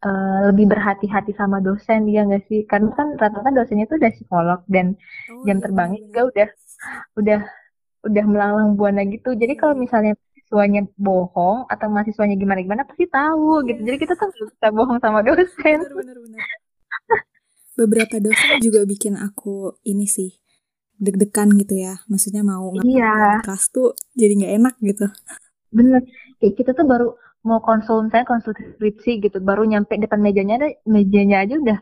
uh, 0.03 0.51
lebih 0.51 0.65
berhati-hati 0.67 1.31
sama 1.39 1.63
dosen 1.63 2.11
ya 2.11 2.27
nggak 2.27 2.43
sih? 2.51 2.67
Karena 2.67 2.91
kan 2.93 3.15
rata-rata 3.15 3.63
dosennya 3.63 3.87
itu 3.87 3.95
udah 3.95 4.11
psikolog 4.11 4.59
dan 4.67 4.99
oh, 5.31 5.43
jam 5.47 5.57
iya, 5.57 5.63
terbangnya 5.63 5.99
juga 6.11 6.21
udah 6.27 6.47
udah 7.17 7.39
udah 8.11 8.23
melanglang 8.27 8.71
buana 8.75 9.01
gitu. 9.07 9.31
Jadi 9.31 9.53
kalau 9.55 9.79
misalnya 9.79 10.19
mahasiswanya 10.53 10.85
bohong 11.01 11.65
atau 11.65 11.87
mahasiswanya 11.89 12.37
gimana 12.37 12.61
gimana 12.61 12.83
pasti 12.85 13.09
tahu 13.09 13.65
yeah. 13.65 13.67
gitu. 13.73 13.79
Jadi 13.89 13.97
kita 13.97 14.13
tuh 14.13 14.29
bisa 14.29 14.67
bohong 14.69 14.99
sama 15.01 15.25
dosen. 15.25 15.79
Bener, 15.81 15.93
bener, 15.97 16.17
bener. 16.21 16.41
beberapa 17.73 18.21
dosen 18.21 18.61
juga 18.61 18.85
bikin 18.85 19.17
aku 19.17 19.81
ini 19.81 20.05
sih 20.05 20.37
deg-degan 21.01 21.57
gitu 21.57 21.73
ya. 21.73 21.97
Maksudnya 22.05 22.45
mau 22.45 22.69
iya. 22.85 23.41
kelas 23.41 23.73
tuh 23.73 23.97
jadi 24.13 24.33
nggak 24.37 24.53
enak 24.61 24.75
gitu. 24.85 25.05
Bener. 25.73 26.01
Kayak 26.37 26.53
kita 26.53 26.71
tuh 26.77 26.85
baru 26.85 27.17
mau 27.43 27.59
konsul 27.59 28.07
misalnya 28.07 28.27
konsul 28.27 28.55
skripsi 28.55 29.19
gitu 29.19 29.38
baru 29.43 29.67
nyampe 29.67 30.00
depan 30.00 30.23
mejanya 30.23 30.63
ada 30.63 30.69
mejanya 30.88 31.43
aja 31.43 31.55
udah 31.59 31.79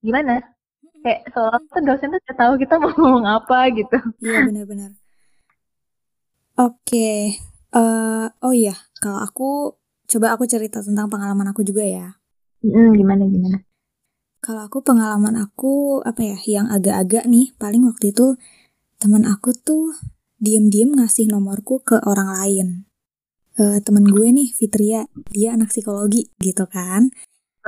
gimana? 0.00 0.40
Kayak 1.00 1.32
seolah 1.32 1.60
tuh 1.68 1.80
dosen 1.84 2.12
tuh 2.12 2.36
tahu 2.36 2.52
kita 2.60 2.74
mau 2.80 2.92
ngomong 2.92 3.26
apa 3.28 3.68
gitu. 3.72 3.96
Iya 4.24 4.48
benar-benar. 4.48 4.90
Oke 6.60 6.76
okay. 6.84 7.20
uh, 7.76 8.28
eh, 8.28 8.44
oh 8.44 8.52
iya 8.56 8.76
kalau 9.00 9.20
aku 9.20 9.76
coba 10.08 10.34
aku 10.36 10.44
cerita 10.48 10.80
tentang 10.80 11.12
pengalaman 11.12 11.52
aku 11.52 11.60
juga 11.64 11.84
ya. 11.84 12.16
Mm, 12.64 12.96
gimana 12.96 13.24
gimana? 13.28 13.58
Kalau 14.40 14.64
aku 14.64 14.80
pengalaman 14.80 15.36
aku 15.36 16.00
apa 16.00 16.20
ya 16.24 16.36
yang 16.48 16.66
agak-agak 16.72 17.28
nih 17.28 17.52
paling 17.60 17.84
waktu 17.84 18.16
itu 18.16 18.40
teman 19.00 19.28
aku 19.28 19.52
tuh 19.52 19.96
diem-diem 20.40 20.96
ngasih 20.96 21.28
nomorku 21.28 21.84
ke 21.84 22.00
orang 22.04 22.32
lain 22.32 22.68
uh, 23.60 23.78
temen 23.84 24.08
gue 24.08 24.28
nih 24.32 24.48
Fitria 24.56 25.04
dia 25.28 25.52
anak 25.52 25.68
psikologi 25.68 26.32
gitu 26.40 26.64
kan 26.64 27.12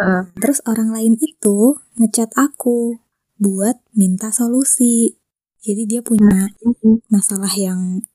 uh. 0.00 0.24
terus 0.40 0.64
orang 0.64 0.88
lain 0.88 1.20
itu 1.20 1.76
ngechat 2.00 2.32
aku 2.34 3.02
buat 3.42 3.82
minta 3.98 4.30
solusi. 4.30 5.18
Jadi 5.58 5.82
dia 5.90 6.00
punya 6.06 6.54
masalah 7.10 7.50
yang 7.58 8.06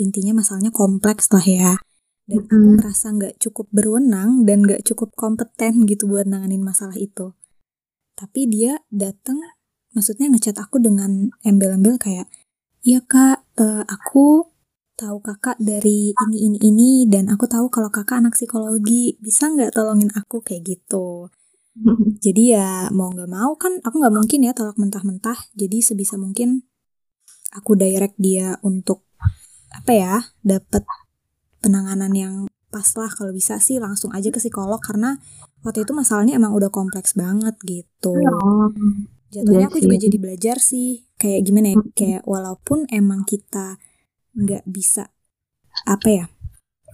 intinya 0.00 0.40
masalahnya 0.40 0.72
kompleks 0.72 1.28
lah 1.28 1.44
ya. 1.44 1.72
Dan 2.24 2.48
aku 2.48 2.80
merasa 2.80 3.12
nggak 3.12 3.36
cukup 3.36 3.68
berwenang 3.68 4.48
dan 4.48 4.64
nggak 4.64 4.88
cukup 4.88 5.12
kompeten 5.12 5.84
gitu 5.84 6.08
buat 6.08 6.24
nanganin 6.24 6.64
masalah 6.64 6.96
itu. 6.96 7.36
Tapi 8.16 8.48
dia 8.48 8.80
datang, 8.92 9.40
maksudnya 9.96 10.28
ngechat 10.28 10.56
aku 10.60 10.76
dengan 10.80 11.32
embel-embel 11.40 11.96
kayak, 11.96 12.28
iya 12.84 13.00
kak, 13.00 13.44
uh, 13.56 13.84
aku 13.88 14.44
tahu 15.00 15.24
kakak 15.24 15.56
dari 15.56 16.12
ini 16.12 16.38
ini 16.44 16.58
ini 16.60 16.90
dan 17.08 17.32
aku 17.32 17.48
tahu 17.48 17.72
kalau 17.72 17.88
kakak 17.88 18.20
anak 18.20 18.36
psikologi. 18.36 19.16
Bisa 19.16 19.48
nggak 19.48 19.72
tolongin 19.72 20.12
aku? 20.12 20.44
Kayak 20.44 20.76
gitu. 20.76 21.32
Jadi 22.24 22.52
ya 22.52 22.92
mau 22.92 23.08
nggak 23.08 23.30
mau 23.32 23.56
kan 23.56 23.80
aku 23.80 23.96
nggak 23.96 24.12
mungkin 24.12 24.44
ya 24.44 24.52
tolak 24.52 24.76
mentah-mentah. 24.76 25.48
Jadi 25.56 25.80
sebisa 25.80 26.20
mungkin 26.20 26.68
aku 27.56 27.80
direct 27.80 28.20
dia 28.20 28.60
untuk 28.60 29.08
apa 29.72 29.92
ya 29.96 30.14
dapat 30.44 30.84
penanganan 31.64 32.12
yang 32.12 32.34
pas 32.68 32.86
lah. 33.00 33.08
Kalau 33.08 33.32
bisa 33.32 33.56
sih 33.56 33.80
langsung 33.80 34.12
aja 34.12 34.28
ke 34.28 34.36
psikolog 34.36 34.78
karena 34.84 35.16
waktu 35.64 35.88
itu 35.88 35.96
masalahnya 35.96 36.36
emang 36.36 36.52
udah 36.52 36.68
kompleks 36.68 37.16
banget 37.16 37.56
gitu. 37.64 38.12
Oh, 38.12 38.68
jatuhnya 39.32 39.64
iya 39.64 39.72
aku 39.72 39.80
juga 39.80 39.96
jadi 39.96 40.16
belajar 40.20 40.60
sih. 40.60 41.08
Kayak 41.16 41.40
gimana 41.48 41.66
ya 41.72 41.76
kayak 41.96 42.22
walaupun 42.28 42.84
emang 42.92 43.24
kita 43.24 43.80
nggak 44.34 44.64
bisa. 44.66 45.10
Apa 45.86 46.08
ya? 46.08 46.24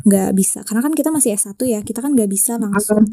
Nggak 0.04 0.30
bisa. 0.36 0.58
Karena 0.62 0.84
kan 0.84 0.92
kita 0.92 1.10
masih 1.10 1.34
S1 1.34 1.58
ya 1.66 1.80
kita 1.80 2.04
kan 2.04 2.12
nggak 2.12 2.30
bisa 2.30 2.60
langsung 2.60 3.04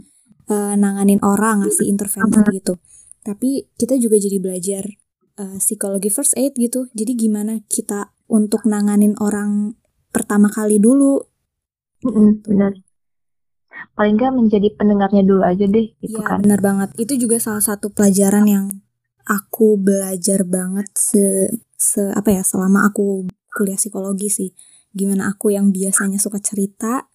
uh, 0.52 0.76
nanganin 0.76 1.20
orang 1.24 1.64
ngasih 1.64 1.88
intervensi 1.88 2.40
gitu. 2.54 2.78
Tapi 3.24 3.72
kita 3.80 3.96
juga 3.96 4.20
jadi 4.20 4.38
belajar 4.44 4.84
uh, 5.40 5.58
psikologi 5.60 6.12
first 6.12 6.36
aid 6.36 6.54
gitu. 6.60 6.92
Jadi 6.92 7.16
gimana 7.16 7.64
kita 7.72 8.12
untuk 8.28 8.68
nanganin 8.68 9.16
orang 9.20 9.78
pertama 10.12 10.52
kali 10.52 10.78
dulu? 10.78 11.24
Mm 12.04 12.44
benar. 12.44 12.74
Paling 13.94 14.16
nggak 14.18 14.34
menjadi 14.38 14.68
pendengarnya 14.78 15.24
dulu 15.26 15.42
aja 15.42 15.66
deh 15.66 15.88
gitu 15.98 16.20
ya, 16.20 16.26
kan. 16.26 16.40
benar 16.46 16.62
banget. 16.62 16.90
Itu 17.00 17.18
juga 17.18 17.42
salah 17.42 17.64
satu 17.64 17.90
pelajaran 17.90 18.46
yang 18.46 18.66
aku 19.24 19.80
belajar 19.80 20.44
banget 20.44 20.88
se, 20.94 21.48
se 21.80 22.12
apa 22.12 22.30
ya 22.32 22.44
selama 22.44 22.86
aku 22.92 23.28
kuliah 23.54 23.78
psikologi 23.78 24.34
sih 24.34 24.50
gimana 24.94 25.30
aku 25.30 25.54
yang 25.54 25.70
biasanya 25.70 26.18
suka 26.18 26.42
cerita 26.42 27.10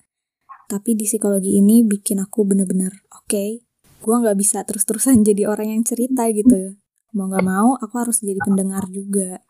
tapi 0.70 0.94
di 0.94 1.08
psikologi 1.08 1.58
ini 1.58 1.82
bikin 1.82 2.22
aku 2.22 2.46
bener-bener 2.46 3.02
oke 3.10 3.26
okay, 3.26 3.66
gue 3.98 4.14
nggak 4.14 4.38
bisa 4.38 4.62
terus-terusan 4.62 5.22
jadi 5.28 5.50
orang 5.50 5.74
yang 5.74 5.82
cerita 5.82 6.30
gitu 6.30 6.78
mau 7.16 7.26
nggak 7.26 7.46
mau 7.46 7.74
aku 7.80 7.94
harus 7.98 8.20
jadi 8.20 8.38
pendengar 8.44 8.86
juga 8.90 9.42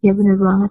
ya 0.00 0.14
bener 0.14 0.38
banget 0.38 0.70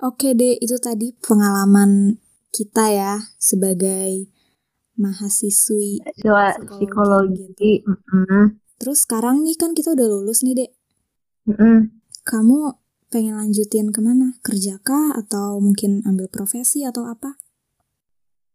oke 0.00 0.28
deh 0.32 0.54
itu 0.60 0.76
tadi 0.78 1.10
pengalaman 1.18 2.20
kita 2.54 2.84
ya 2.94 3.14
sebagai 3.36 4.30
mahasiswi 4.96 6.00
psikologi, 6.00 6.64
psikologi. 6.72 7.44
Gitu. 7.52 7.84
Mm 7.84 7.96
-hmm. 8.00 8.44
terus 8.80 9.04
sekarang 9.04 9.44
nih 9.44 9.56
kan 9.58 9.76
kita 9.76 9.92
udah 9.92 10.06
lulus 10.08 10.40
nih 10.46 10.64
dek 10.64 10.70
mm 11.50 11.56
-hmm. 11.56 11.76
Kamu 12.26 12.74
pengen 13.06 13.38
lanjutin 13.38 13.94
ke 13.94 14.02
mana? 14.02 14.34
Kerja 14.42 14.82
kah? 14.82 15.14
Atau 15.14 15.62
mungkin 15.62 16.02
ambil 16.02 16.26
profesi 16.26 16.82
atau 16.82 17.06
apa? 17.06 17.38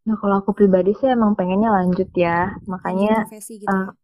Nah 0.03 0.19
kalau 0.19 0.43
aku 0.43 0.51
pribadi 0.51 0.91
sih 0.99 1.07
emang 1.07 1.39
pengennya 1.39 1.71
lanjut 1.71 2.11
ya. 2.11 2.51
Makanya 2.67 3.25
profesi 3.25 3.63
gitu. 3.63 3.71
uh, 3.71 3.95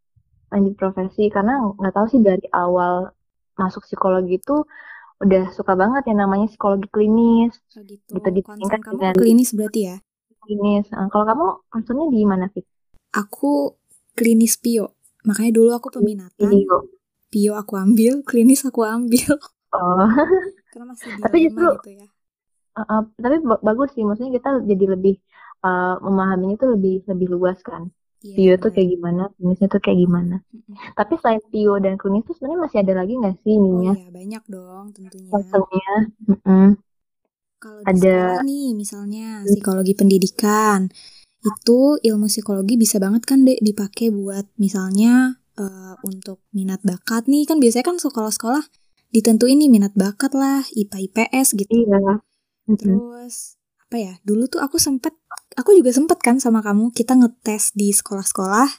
lanjut 0.55 0.73
profesi 0.79 1.27
karena 1.27 1.59
nggak 1.59 1.93
tahu 1.93 2.07
sih 2.07 2.21
dari 2.23 2.47
awal 2.55 3.11
masuk 3.59 3.83
psikologi 3.83 4.39
itu 4.39 4.63
udah 5.17 5.49
suka 5.51 5.73
banget 5.73 6.07
yang 6.13 6.23
namanya 6.23 6.47
psikologi 6.47 6.87
klinis. 6.87 7.57
Oh 7.75 7.83
gitu. 7.83 8.07
gitu 8.15 8.29
dibandingkan 8.31 8.79
kamu 8.79 8.95
dengan 9.03 9.15
klinis 9.19 9.51
berarti 9.51 9.79
ya? 9.83 9.97
Klinis. 10.47 10.87
Nah, 10.93 11.11
kalau 11.11 11.25
kamu 11.27 11.45
maksudnya 11.75 12.05
di 12.07 12.21
mana 12.23 12.45
sih? 12.53 12.63
Aku 13.11 13.75
klinis 14.15 14.55
pio. 14.61 14.95
Makanya 15.25 15.51
dulu 15.59 15.69
aku 15.75 15.91
peminatan. 15.91 16.47
Pio. 16.47 16.77
Pio 17.27 17.53
aku 17.57 17.73
ambil, 17.75 18.21
klinis 18.29 18.63
aku 18.63 18.85
ambil. 18.85 19.35
Oh. 19.77 20.09
Karena 20.73 20.85
masih 20.91 21.09
tapi 21.21 21.37
justru 21.45 21.67
gitu 21.77 21.91
ya. 22.01 22.07
Uh, 22.77 22.81
uh, 22.81 23.01
tapi 23.17 23.41
bagus 23.41 23.89
sih, 23.97 24.05
maksudnya 24.05 24.37
kita 24.37 24.49
jadi 24.65 24.85
lebih 24.93 25.17
uh, 25.65 25.97
memahaminya 26.01 26.61
tuh 26.61 26.77
lebih 26.77 27.05
lebih 27.09 27.27
luas 27.33 27.57
kan. 27.65 27.89
Iya, 28.25 28.33
Pio 28.33 28.53
tuh 28.57 28.71
kayak 28.73 28.89
gimana, 28.97 29.21
klinisnya 29.37 29.67
tuh 29.69 29.81
kayak 29.81 29.99
gimana. 30.01 30.35
Mm-hmm. 30.49 30.75
Tapi 30.97 31.13
selain 31.21 31.41
Pio 31.53 31.73
dan 31.77 32.01
klinis 32.01 32.25
tuh 32.25 32.33
sebenarnya 32.33 32.59
masih 32.65 32.77
ada 32.81 32.93
lagi 32.97 33.13
nggak 33.13 33.35
sih 33.45 33.53
ininya? 33.53 33.93
Oh 33.93 34.01
iya, 34.01 34.09
banyak 34.09 34.43
dong 34.49 34.85
tentunya. 34.93 35.29
Tentunya. 35.29 35.95
Mm-hmm. 36.25 36.67
Kalau 37.57 37.81
ada 37.85 38.17
nih 38.45 38.69
misalnya 38.77 39.41
psikologi 39.45 39.93
pendidikan, 39.97 40.89
itu 41.41 41.79
ilmu 42.01 42.29
psikologi 42.29 42.77
bisa 42.77 42.97
banget 42.97 43.25
kan 43.25 43.45
dek 43.45 43.61
dipakai 43.61 44.13
buat 44.13 44.45
misalnya 44.57 45.37
uh, 45.57 45.95
untuk 46.05 46.41
minat 46.53 46.81
bakat 46.85 47.25
nih 47.25 47.45
kan 47.45 47.57
biasanya 47.61 47.85
kan 47.85 47.97
sekolah-sekolah 47.97 48.65
ditentuin 49.11 49.57
nih 49.57 49.71
minat 49.71 49.93
bakat 49.95 50.35
lah, 50.35 50.63
IPA 50.75 50.97
IPS 51.09 51.47
gitu. 51.55 51.71
Iya. 51.71 52.21
Terus 52.67 53.57
apa 53.87 53.95
ya? 53.95 54.13
Dulu 54.23 54.51
tuh 54.51 54.59
aku 54.59 54.75
sempet, 54.75 55.15
aku 55.55 55.71
juga 55.75 55.95
sempet 55.95 56.19
kan 56.19 56.37
sama 56.43 56.59
kamu 56.59 56.91
kita 56.91 57.15
ngetes 57.15 57.71
di 57.71 57.95
sekolah-sekolah. 57.95 58.69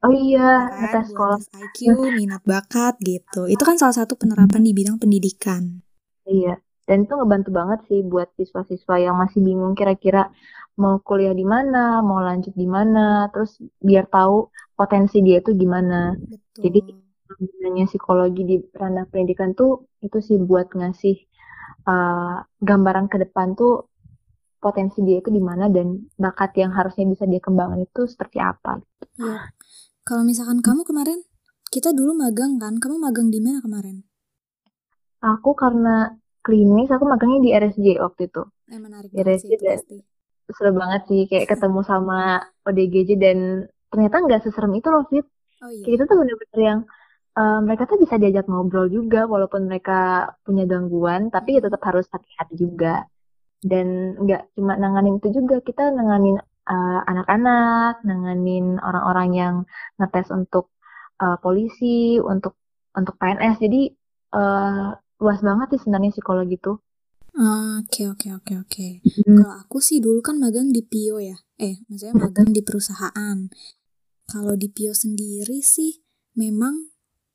Oh 0.00 0.12
iya, 0.16 0.68
kan, 0.68 0.80
ngetes 0.80 1.06
sekolah. 1.12 1.38
IQ, 1.60 1.78
minat 2.16 2.40
bakat 2.44 2.96
gitu. 3.04 3.44
Itu 3.48 3.62
kan 3.68 3.76
salah 3.76 3.96
satu 3.96 4.16
penerapan 4.16 4.64
di 4.64 4.72
bidang 4.72 4.96
pendidikan. 4.96 5.84
Iya. 6.24 6.60
Dan 6.88 7.06
itu 7.06 7.14
ngebantu 7.14 7.54
banget 7.54 7.80
sih 7.86 8.02
buat 8.02 8.34
siswa-siswa 8.34 8.98
yang 8.98 9.14
masih 9.14 9.38
bingung 9.44 9.78
kira-kira 9.78 10.32
mau 10.80 10.98
kuliah 11.04 11.36
di 11.36 11.44
mana, 11.44 12.00
mau 12.00 12.18
lanjut 12.18 12.56
di 12.56 12.64
mana, 12.66 13.28
terus 13.30 13.60
biar 13.78 14.08
tahu 14.08 14.48
potensi 14.74 15.20
dia 15.20 15.44
tuh 15.44 15.54
gimana. 15.54 16.16
Betul. 16.16 16.60
Jadi 16.66 16.80
gunanya 17.40 17.88
psikologi 17.88 18.42
di 18.44 18.56
ranah 18.76 19.08
pendidikan 19.08 19.56
tuh 19.56 19.88
itu 20.04 20.20
sih 20.20 20.36
buat 20.36 20.68
ngasih 20.76 21.16
uh, 21.88 22.44
gambaran 22.60 23.08
ke 23.08 23.16
depan 23.24 23.56
tuh 23.56 23.88
potensi 24.60 25.00
dia 25.00 25.24
itu 25.24 25.32
di 25.32 25.40
mana 25.40 25.72
dan 25.72 25.96
bakat 26.20 26.52
yang 26.60 26.76
harusnya 26.76 27.08
bisa 27.08 27.24
dia 27.24 27.40
kembangkan 27.40 27.80
itu 27.80 28.04
seperti 28.04 28.36
apa. 28.44 28.84
Ya. 29.16 29.48
Kalau 30.04 30.22
misalkan 30.22 30.60
kamu 30.60 30.84
kemarin, 30.84 31.24
kita 31.72 31.96
dulu 31.96 32.12
magang 32.12 32.60
kan? 32.60 32.76
Kamu 32.76 33.00
magang 33.00 33.32
di 33.32 33.40
mana 33.40 33.64
kemarin? 33.64 34.04
Aku 35.24 35.56
karena 35.56 36.12
klinis, 36.44 36.92
aku 36.92 37.08
magangnya 37.08 37.40
di 37.40 37.50
RSJ 37.56 37.86
waktu 38.04 38.28
itu. 38.28 38.42
Eh, 38.68 38.80
menarik 38.80 39.10
RSJ 39.16 39.50
dan 39.60 39.80
seru 40.52 40.72
banget 40.76 41.02
sih, 41.08 41.24
kayak 41.24 41.48
ketemu 41.56 41.80
sama 41.84 42.44
ODGJ 42.68 43.10
dan 43.16 43.38
ternyata 43.88 44.20
nggak 44.20 44.44
seserem 44.44 44.72
itu 44.76 44.88
loh, 44.92 45.08
Fit. 45.08 45.24
Oh, 45.60 45.68
iya. 45.68 45.84
Kayak 45.84 45.94
itu 45.96 46.04
tuh 46.04 46.16
bener-bener 46.20 46.60
yang 46.60 46.80
uh, 47.36 47.60
mereka 47.62 47.86
tuh 47.86 47.98
bisa 48.00 48.16
diajak 48.16 48.46
ngobrol 48.48 48.90
juga 48.90 49.26
walaupun 49.26 49.68
mereka 49.70 50.32
punya 50.42 50.64
gangguan 50.66 51.28
tapi 51.28 51.58
ya 51.58 51.60
tetap 51.62 51.82
harus 51.86 52.06
hati-hati 52.10 52.54
juga 52.58 53.06
dan 53.60 54.16
nggak 54.16 54.56
cuma 54.56 54.74
nanganin 54.80 55.20
itu 55.20 55.36
juga 55.36 55.60
kita 55.60 55.92
nanganin 55.92 56.40
uh, 56.66 57.00
anak-anak 57.04 58.00
nanganin 58.08 58.80
orang-orang 58.80 59.28
yang 59.36 59.54
ngetes 60.00 60.32
untuk 60.32 60.72
uh, 61.20 61.36
polisi 61.38 62.16
untuk 62.18 62.56
untuk 62.96 63.14
PNS 63.20 63.60
jadi 63.60 63.82
uh, 64.34 64.96
luas 65.20 65.40
banget 65.44 65.76
sih 65.76 65.80
sebenarnya 65.84 66.16
psikologi 66.16 66.56
itu 66.56 66.74
Oke 67.30 68.10
oke 68.10 68.26
oke 68.42 68.52
oke. 68.58 68.86
Hmm. 69.06 69.38
Kalau 69.38 69.54
aku 69.62 69.78
sih 69.78 70.02
dulu 70.02 70.18
kan 70.18 70.42
magang 70.42 70.74
di 70.74 70.82
Pio 70.82 71.22
ya. 71.22 71.38
Eh, 71.62 71.78
maksudnya 71.86 72.26
magang 72.26 72.50
di 72.50 72.58
perusahaan. 72.58 73.46
Kalau 74.26 74.54
di 74.58 74.66
Pio 74.66 74.90
sendiri 74.90 75.62
sih 75.62 76.02
memang 76.34 76.89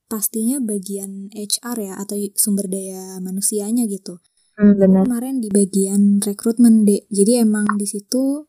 pastinya 0.05 0.61
bagian 0.61 1.33
HR 1.33 1.77
ya 1.81 1.93
atau 1.97 2.15
sumber 2.37 2.69
daya 2.69 3.17
manusianya 3.21 3.89
gitu. 3.89 4.21
Hmm, 4.55 4.79
benar. 4.79 5.03
Kemarin 5.03 5.43
di 5.43 5.49
bagian 5.51 6.23
rekrutmen 6.23 6.87
deh. 6.87 7.03
Jadi 7.11 7.43
emang 7.43 7.67
di 7.75 7.83
situ 7.83 8.47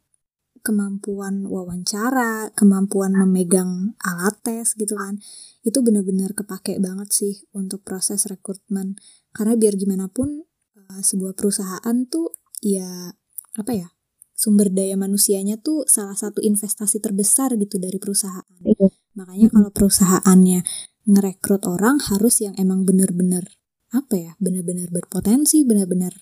kemampuan 0.63 1.47
wawancara, 1.47 2.51
kemampuan 2.55 3.15
memegang 3.15 3.95
alat 4.03 4.35
tes 4.43 4.75
gitu 4.75 4.99
kan, 4.99 5.23
itu 5.63 5.79
benar-benar 5.79 6.35
kepake 6.35 6.83
banget 6.83 7.09
sih 7.15 7.35
untuk 7.55 7.87
proses 7.87 8.27
rekrutmen. 8.27 8.99
Karena 9.31 9.55
biar 9.55 9.79
gimana 9.79 10.11
pun 10.11 10.43
uh, 10.75 11.03
sebuah 11.03 11.39
perusahaan 11.39 11.97
tuh 12.11 12.35
ya 12.59 13.15
apa 13.57 13.73
ya 13.73 13.89
sumber 14.37 14.69
daya 14.69 14.99
manusianya 15.01 15.57
tuh 15.57 15.89
salah 15.89 16.19
satu 16.19 16.45
investasi 16.45 17.01
terbesar 17.01 17.57
gitu 17.57 17.81
dari 17.81 17.97
perusahaan. 17.97 18.45
Iya. 18.63 18.91
Makanya 19.17 19.49
kalau 19.49 19.71
perusahaannya 19.73 20.61
ngerekrut 21.07 21.65
orang 21.67 22.03
harus 22.11 22.43
yang 22.43 22.55
emang 22.59 22.83
bener-bener 22.83 23.47
apa 23.95 24.15
ya 24.19 24.33
bener-bener 24.43 24.91
berpotensi, 24.91 25.63
bener-bener 25.63 26.13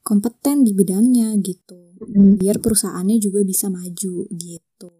kompeten 0.00 0.64
di 0.64 0.72
bidangnya 0.72 1.36
gitu. 1.44 1.90
Hmm. 2.00 2.40
biar 2.40 2.64
perusahaannya 2.64 3.20
juga 3.20 3.44
bisa 3.44 3.68
maju 3.68 4.24
gitu. 4.32 4.90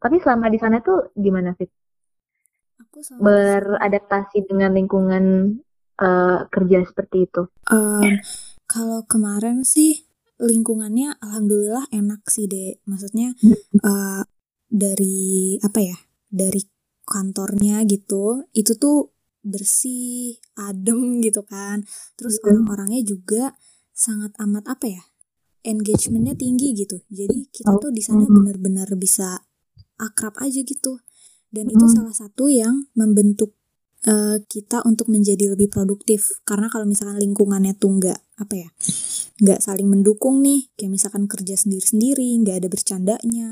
Tapi 0.00 0.16
selama 0.24 0.48
di 0.48 0.56
sana 0.56 0.80
tuh 0.80 1.12
gimana 1.12 1.52
sih 1.52 1.68
aku 2.80 3.20
beradaptasi 3.20 4.48
dengan 4.48 4.72
lingkungan 4.72 5.24
uh, 6.00 6.48
kerja 6.48 6.80
seperti 6.88 7.28
itu? 7.28 7.44
Um, 7.68 8.24
kalau 8.64 9.04
kemarin 9.04 9.68
sih 9.68 10.08
lingkungannya 10.40 11.20
alhamdulillah 11.20 11.86
enak 11.92 12.24
sih 12.26 12.48
deh 12.48 12.80
maksudnya 12.88 13.36
uh, 13.84 14.24
dari 14.66 15.60
apa 15.60 15.78
ya 15.78 15.96
dari 16.26 16.64
kantornya 17.04 17.82
gitu 17.86 18.46
itu 18.54 18.78
tuh 18.78 19.12
bersih 19.42 20.38
adem 20.54 21.18
gitu 21.18 21.42
kan. 21.42 21.82
Terus 22.14 22.38
orang-orangnya 22.46 23.02
juga 23.02 23.58
sangat 23.92 24.32
amat 24.38 24.64
apa 24.70 24.86
ya 24.88 25.02
engagementnya 25.66 26.34
tinggi 26.38 26.74
gitu. 26.74 27.02
Jadi 27.10 27.50
kita 27.50 27.78
tuh 27.78 27.90
di 27.90 28.02
sana 28.02 28.26
benar-benar 28.26 28.90
bisa 28.98 29.42
akrab 29.98 30.38
aja 30.42 30.62
gitu. 30.62 31.02
Dan 31.52 31.68
itu 31.68 31.84
salah 31.90 32.16
satu 32.16 32.48
yang 32.48 32.88
membentuk 32.96 33.52
uh, 34.08 34.40
kita 34.48 34.80
untuk 34.88 35.12
menjadi 35.12 35.52
lebih 35.52 35.68
produktif. 35.68 36.32
Karena 36.48 36.72
kalau 36.72 36.88
misalkan 36.88 37.20
lingkungannya 37.20 37.76
tuh 37.76 37.92
nggak 37.98 38.18
apa 38.42 38.54
ya 38.58 38.68
nggak 39.42 39.58
saling 39.58 39.86
mendukung 39.90 40.42
nih 40.42 40.70
kayak 40.78 40.92
misalkan 40.94 41.30
kerja 41.30 41.54
sendiri-sendiri 41.58 42.42
nggak 42.42 42.62
ada 42.62 42.68
bercandanya 42.68 43.48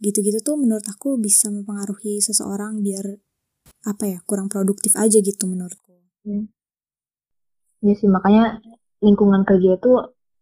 gitu-gitu 0.00 0.44
tuh 0.44 0.56
menurut 0.60 0.84
aku 0.84 1.16
bisa 1.16 1.48
mempengaruhi 1.48 2.20
seseorang 2.20 2.84
biar 2.84 3.16
apa 3.86 4.04
ya 4.06 4.18
kurang 4.26 4.50
produktif 4.50 4.94
aja 4.98 5.18
gitu 5.22 5.48
menurutku. 5.48 5.94
Hmm. 6.26 6.50
Ya 7.84 7.94
sih 7.94 8.10
makanya 8.10 8.60
lingkungan 9.04 9.46
kerja 9.46 9.76
itu 9.78 9.92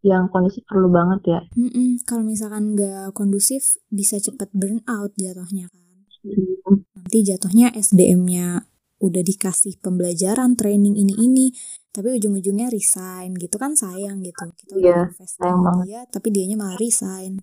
yang 0.05 0.29
kondusif 0.29 0.63
perlu 0.69 0.93
banget 0.93 1.21
ya. 1.25 1.41
Mm-mm, 1.57 2.05
kalau 2.05 2.29
misalkan 2.29 2.77
nggak 2.77 3.17
kondusif 3.17 3.81
bisa 3.89 4.21
cepat 4.21 4.53
burn 4.53 4.85
out 4.85 5.17
jatuhnya 5.17 5.67
kan. 5.73 5.85
Mm. 6.25 6.85
Nanti 6.93 7.19
jatuhnya 7.25 7.73
SDM-nya 7.73 8.69
udah 9.01 9.23
dikasih 9.25 9.81
pembelajaran, 9.81 10.57
training 10.57 10.97
ini 10.97 11.15
ini, 11.17 11.47
tapi 11.93 12.17
ujung-ujungnya 12.17 12.69
resign 12.73 13.37
gitu 13.37 13.57
kan 13.57 13.77
sayang 13.77 14.25
gitu. 14.25 14.45
Kita 14.57 14.73
udah 14.77 14.85
yeah, 14.85 15.05
invest 15.09 15.41
sayang 15.41 15.61
banget. 15.61 15.85
dia, 15.89 16.01
tapi 16.09 16.29
dianya 16.33 16.57
malah 16.57 16.77
resign. 16.81 17.41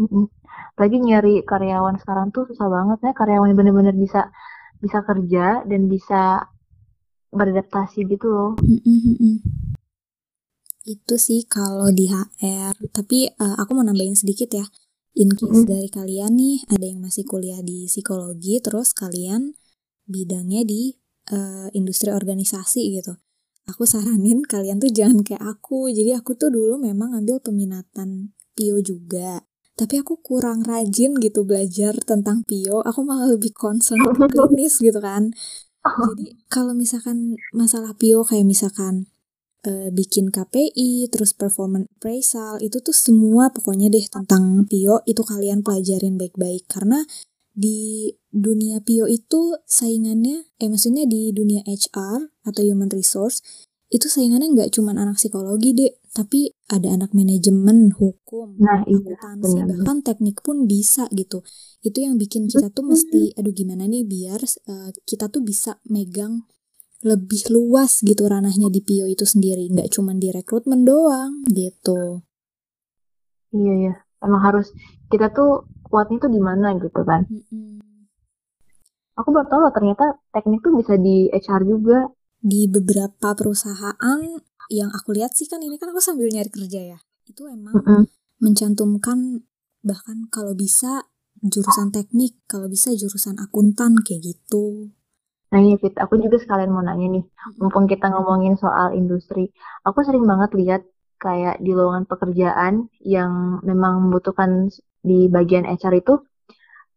Mm-mm. 0.00 0.24
Lagi 0.80 0.96
nyari 0.96 1.44
karyawan 1.44 2.00
sekarang 2.00 2.32
tuh 2.32 2.48
susah 2.48 2.72
banget 2.72 2.98
ya, 3.04 3.12
karyawan 3.12 3.52
yang 3.52 3.58
bener-bener 3.60 3.96
bisa 3.96 4.32
bisa 4.80 5.04
kerja 5.04 5.60
dan 5.68 5.92
bisa 5.92 6.48
beradaptasi 7.30 8.08
gitu 8.08 8.26
loh. 8.32 8.52
Mm-mm 8.64 9.44
itu 10.88 11.14
sih 11.20 11.44
kalau 11.44 11.92
di 11.92 12.08
HR 12.08 12.74
tapi 12.90 13.28
uh, 13.36 13.56
aku 13.60 13.76
mau 13.76 13.84
nambahin 13.84 14.16
sedikit 14.16 14.48
ya 14.50 14.66
in 15.14 15.30
case 15.36 15.62
mm. 15.62 15.68
dari 15.68 15.88
kalian 15.92 16.32
nih 16.34 16.64
ada 16.72 16.84
yang 16.88 17.00
masih 17.04 17.28
kuliah 17.28 17.60
di 17.60 17.84
psikologi 17.84 18.58
terus 18.64 18.96
kalian 18.96 19.54
bidangnya 20.08 20.64
di 20.64 20.96
uh, 21.30 21.68
industri 21.76 22.08
organisasi 22.08 22.96
gitu 22.96 23.20
aku 23.68 23.84
saranin 23.84 24.40
kalian 24.52 24.80
tuh 24.80 24.88
jangan 24.88 25.20
kayak 25.20 25.44
aku 25.44 25.92
jadi 25.92 26.18
aku 26.18 26.34
tuh 26.40 26.48
dulu 26.48 26.80
memang 26.80 27.12
ambil 27.12 27.44
peminatan 27.44 28.32
PIO 28.56 28.80
juga 28.80 29.44
tapi 29.80 29.96
aku 29.96 30.20
kurang 30.20 30.60
rajin 30.60 31.16
gitu 31.16 31.48
belajar 31.48 31.96
tentang 32.04 32.44
PIO 32.44 32.84
aku 32.84 33.00
malah 33.00 33.32
lebih 33.32 33.56
concern 33.56 33.96
klinis 34.28 34.76
gitu 34.76 35.00
kan. 35.00 35.32
Jadi 35.80 36.36
kalau 36.52 36.76
misalkan 36.76 37.40
masalah 37.56 37.96
PIO 37.96 38.20
kayak 38.28 38.44
misalkan 38.44 39.08
uh, 39.64 39.88
bikin 39.88 40.28
KPI, 40.28 41.08
terus 41.08 41.32
performance 41.32 41.88
appraisal, 41.96 42.60
itu 42.60 42.84
tuh 42.84 42.92
semua 42.92 43.48
pokoknya 43.48 43.88
deh 43.88 44.04
tentang 44.04 44.68
PIO 44.68 45.00
itu 45.08 45.24
kalian 45.24 45.64
pelajarin 45.64 46.20
baik-baik. 46.20 46.68
Karena 46.68 47.00
di 47.56 48.12
dunia 48.28 48.84
PIO 48.84 49.08
itu 49.08 49.56
saingannya, 49.64 50.44
eh 50.60 50.68
maksudnya 50.68 51.08
di 51.08 51.32
dunia 51.32 51.64
HR 51.64 52.44
atau 52.44 52.60
human 52.60 52.92
resource 52.92 53.40
itu 53.90 54.06
saingannya 54.06 54.54
nggak 54.54 54.70
cuma 54.76 54.94
anak 54.94 55.18
psikologi 55.18 55.74
deh, 55.74 55.92
tapi 56.10 56.58
ada 56.66 56.90
anak 56.90 57.14
manajemen, 57.14 57.94
hukum, 57.94 58.58
nah, 58.58 58.82
iya, 58.82 59.14
akuntansi, 59.14 59.62
bahkan 59.62 60.02
teknik 60.02 60.42
pun 60.42 60.66
bisa 60.66 61.06
gitu. 61.14 61.46
Itu 61.86 62.02
yang 62.02 62.18
bikin 62.18 62.50
kita 62.50 62.74
tuh 62.74 62.82
mesti, 62.82 63.34
aduh 63.38 63.54
gimana 63.54 63.86
nih 63.86 64.02
biar 64.02 64.42
uh, 64.42 64.90
kita 65.06 65.30
tuh 65.30 65.46
bisa 65.46 65.78
megang 65.86 66.50
lebih 67.00 67.48
luas 67.48 68.04
gitu 68.04 68.28
ranahnya 68.28 68.68
di 68.68 68.82
Pio 68.82 69.06
itu 69.08 69.22
sendiri. 69.24 69.70
Nggak 69.70 69.94
cuma 69.94 70.12
di 70.12 70.28
rekrutmen 70.34 70.84
doang 70.84 71.46
gitu. 71.48 72.26
Iya 73.54 73.74
ya 73.90 73.94
emang 74.20 74.42
harus 74.44 74.68
kita 75.08 75.32
tuh 75.32 75.66
kuatnya 75.88 76.20
tuh 76.20 76.30
di 76.30 76.40
mana 76.40 76.76
gitu 76.76 77.00
kan. 77.02 77.24
Mm-hmm. 77.26 77.78
aku 79.18 79.36
baru 79.36 79.52
tahu 79.52 79.60
loh 79.68 79.72
ternyata 79.76 80.16
teknik 80.32 80.64
tuh 80.64 80.72
bisa 80.76 80.96
di 80.96 81.28
HR 81.28 81.62
juga. 81.68 82.08
Di 82.40 82.64
beberapa 82.72 83.36
perusahaan 83.36 84.20
yang 84.70 84.94
aku 84.94 85.12
lihat 85.12 85.34
sih 85.34 85.50
kan 85.50 85.60
ini 85.60 85.76
kan 85.76 85.90
aku 85.90 85.98
sambil 85.98 86.30
nyari 86.30 86.48
kerja 86.48 86.96
ya. 86.96 86.98
Itu 87.26 87.50
emang 87.50 87.74
mm-hmm. 87.74 88.02
mencantumkan 88.38 89.44
bahkan 89.82 90.30
kalau 90.30 90.54
bisa 90.54 91.10
jurusan 91.42 91.90
teknik 91.90 92.38
kalau 92.46 92.70
bisa 92.70 92.94
jurusan 92.94 93.36
akuntan 93.42 93.98
kayak 94.00 94.30
gitu. 94.34 94.94
Nah 95.50 95.58
ini 95.58 95.74
Fit, 95.82 95.98
aku 95.98 96.14
juga 96.22 96.38
sekalian 96.38 96.70
mau 96.70 96.78
nanya 96.78 97.10
nih, 97.10 97.24
mumpung 97.58 97.90
kita 97.90 98.06
ngomongin 98.06 98.54
soal 98.54 98.94
industri, 98.94 99.50
aku 99.82 100.06
sering 100.06 100.22
banget 100.22 100.54
lihat 100.54 100.82
kayak 101.18 101.58
di 101.58 101.74
lowongan 101.74 102.06
pekerjaan 102.06 102.86
yang 103.02 103.58
memang 103.66 104.08
membutuhkan 104.08 104.70
di 105.02 105.26
bagian 105.26 105.66
HR 105.66 106.00
itu 106.00 106.22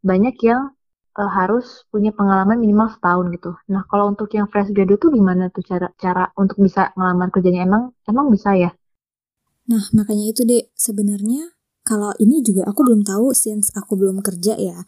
banyak 0.06 0.38
yang 0.46 0.76
uh, 1.17 1.32
harus 1.32 1.86
punya 1.93 2.13
pengalaman 2.13 2.58
minimal 2.58 2.89
setahun 2.93 3.30
gitu. 3.34 3.52
Nah 3.69 3.86
kalau 3.89 4.10
untuk 4.12 4.30
yang 4.34 4.49
fresh 4.49 4.73
graduate 4.73 5.02
tuh 5.02 5.12
gimana 5.13 5.49
tuh 5.54 5.63
cara 5.65 5.89
cara 5.97 6.30
untuk 6.38 6.62
bisa 6.62 6.91
ngelamar 6.97 7.30
kerjanya 7.30 7.65
emang 7.65 7.84
emang 8.10 8.30
bisa 8.34 8.54
ya? 8.58 8.71
Nah 9.69 9.84
makanya 9.95 10.26
itu 10.34 10.41
deh 10.43 10.67
sebenarnya 10.76 11.54
kalau 11.84 12.15
ini 12.17 12.39
juga 12.39 12.63
aku 12.65 12.80
belum 12.88 13.04
tahu 13.04 13.36
since 13.36 13.69
aku 13.76 13.99
belum 13.99 14.23
kerja 14.23 14.56
ya. 14.56 14.88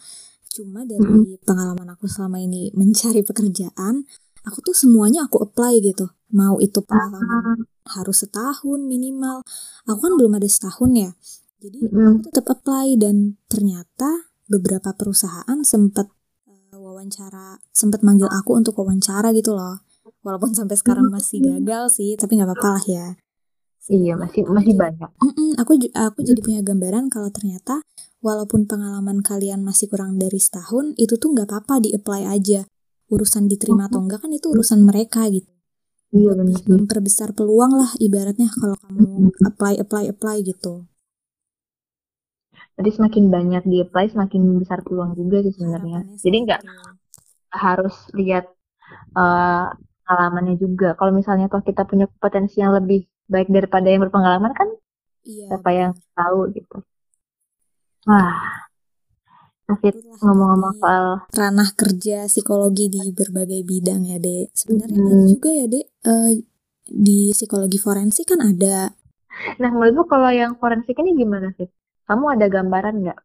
Cuma 0.56 0.88
dari 0.88 1.04
mm-hmm. 1.04 1.44
pengalaman 1.44 1.92
aku 1.92 2.08
selama 2.08 2.40
ini 2.40 2.72
mencari 2.72 3.20
pekerjaan, 3.28 4.08
aku 4.48 4.64
tuh 4.64 4.72
semuanya 4.72 5.28
aku 5.28 5.44
apply 5.44 5.84
gitu. 5.84 6.08
Mau 6.32 6.64
itu 6.64 6.80
pengalaman 6.80 7.68
harus 7.84 8.24
setahun 8.24 8.80
minimal. 8.88 9.44
Aku 9.84 10.00
kan 10.00 10.16
belum 10.16 10.40
ada 10.40 10.48
setahun 10.48 10.92
ya. 10.96 11.12
Jadi 11.60 11.92
mm-hmm. 11.92 12.08
aku 12.08 12.20
tetap 12.32 12.46
apply 12.48 12.96
dan 12.96 13.36
ternyata 13.52 14.32
beberapa 14.48 14.96
perusahaan 14.96 15.60
sempat 15.68 16.08
uh, 16.08 16.15
wawancara, 16.96 17.60
sempat 17.76 18.00
manggil 18.08 18.32
aku 18.32 18.56
untuk 18.56 18.80
wawancara 18.80 19.36
gitu 19.36 19.52
loh. 19.52 19.84
Walaupun 20.24 20.56
sampai 20.56 20.80
sekarang 20.80 21.12
masih 21.12 21.44
gagal 21.44 22.00
sih, 22.00 22.16
tapi 22.16 22.40
nggak 22.40 22.56
apa-apa 22.56 22.80
lah 22.80 22.86
ya. 22.88 23.06
Iya 23.86 24.18
masih 24.18 24.48
masih 24.50 24.74
banyak. 24.74 25.10
Mm-mm, 25.22 25.62
aku 25.62 25.78
aku 25.94 26.20
jadi 26.26 26.40
punya 26.42 26.62
gambaran 26.66 27.12
kalau 27.14 27.30
ternyata 27.30 27.86
walaupun 28.24 28.66
pengalaman 28.66 29.22
kalian 29.22 29.62
masih 29.62 29.92
kurang 29.92 30.18
dari 30.18 30.42
setahun, 30.42 30.98
itu 30.98 31.20
tuh 31.22 31.36
nggak 31.36 31.52
apa-apa 31.52 31.86
di 31.86 31.94
apply 31.94 32.26
aja. 32.26 32.66
Urusan 33.12 33.46
diterima 33.46 33.86
atau 33.86 34.02
enggak 34.02 34.26
kan 34.26 34.34
itu 34.34 34.50
urusan 34.50 34.82
mereka 34.82 35.30
gitu. 35.30 35.52
Iya 36.16 36.34
benar. 36.34 36.64
Memperbesar 36.66 37.38
peluang 37.38 37.78
lah 37.78 37.92
ibaratnya 38.02 38.50
kalau 38.56 38.74
kamu 38.80 39.36
apply 39.46 39.78
apply 39.78 40.10
apply 40.10 40.42
gitu. 40.42 40.90
Jadi 42.76 42.90
semakin 42.92 43.24
banyak 43.32 43.64
di 43.64 43.78
apply 43.84 44.12
semakin 44.12 44.42
besar 44.60 44.84
peluang 44.84 45.16
juga 45.16 45.44
sih 45.48 45.56
sebenarnya. 45.56 46.04
Jadi 46.20 46.38
nggak 46.44 46.62
harus 47.56 47.96
lihat 48.12 48.52
uh, 49.16 49.72
pengalamannya 50.04 50.56
juga. 50.60 50.94
Kalau 51.00 51.12
misalnya 51.16 51.48
toh 51.48 51.64
kita 51.64 51.88
punya 51.88 52.06
potensi 52.20 52.60
yang 52.60 52.76
lebih 52.76 53.08
baik 53.32 53.48
daripada 53.48 53.88
yang 53.88 54.04
berpengalaman 54.06 54.52
kan, 54.52 54.70
iya, 55.24 55.56
siapa 55.56 55.70
yang 55.72 55.92
tahu 56.14 56.52
gitu. 56.52 56.78
Wah, 58.06 58.66
David 59.66 59.98
ngomong-ngomong 60.22 60.74
soal 60.78 61.06
ranah 61.34 61.74
kerja 61.74 62.30
psikologi 62.30 62.86
di 62.86 63.10
berbagai 63.10 63.66
bidang 63.66 64.06
ya 64.06 64.22
dek 64.22 64.54
sebenarnya 64.54 65.02
hmm. 65.02 65.10
ada 65.10 65.26
juga 65.26 65.50
ya 65.50 65.66
dek 65.66 65.86
uh, 66.06 66.32
di 66.86 67.20
psikologi 67.34 67.82
forensik 67.82 68.30
kan 68.30 68.46
ada 68.46 68.94
nah 69.58 69.70
menurutmu 69.74 70.06
kalau 70.06 70.30
yang 70.30 70.54
forensik 70.62 70.94
ini 71.02 71.18
gimana 71.18 71.50
sih 71.58 71.66
kamu 72.06 72.26
ada 72.40 72.46
gambaran 72.50 72.96
nggak 73.06 73.20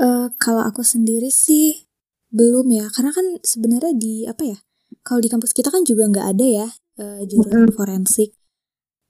uh, 0.00 0.26
kalau 0.40 0.62
aku 0.64 0.84
sendiri 0.84 1.28
sih 1.28 1.88
belum 2.32 2.72
ya 2.72 2.88
karena 2.92 3.12
kan 3.12 3.26
sebenarnya 3.44 3.92
di 3.92 4.24
apa 4.24 4.42
ya 4.56 4.58
kalau 5.04 5.20
di 5.20 5.28
kampus 5.28 5.52
kita 5.52 5.68
kan 5.68 5.84
juga 5.84 6.08
nggak 6.08 6.26
ada 6.32 6.46
ya 6.46 6.68
uh, 7.00 7.20
jurusan 7.28 7.68
-hmm. 7.68 7.76
forensik 7.76 8.32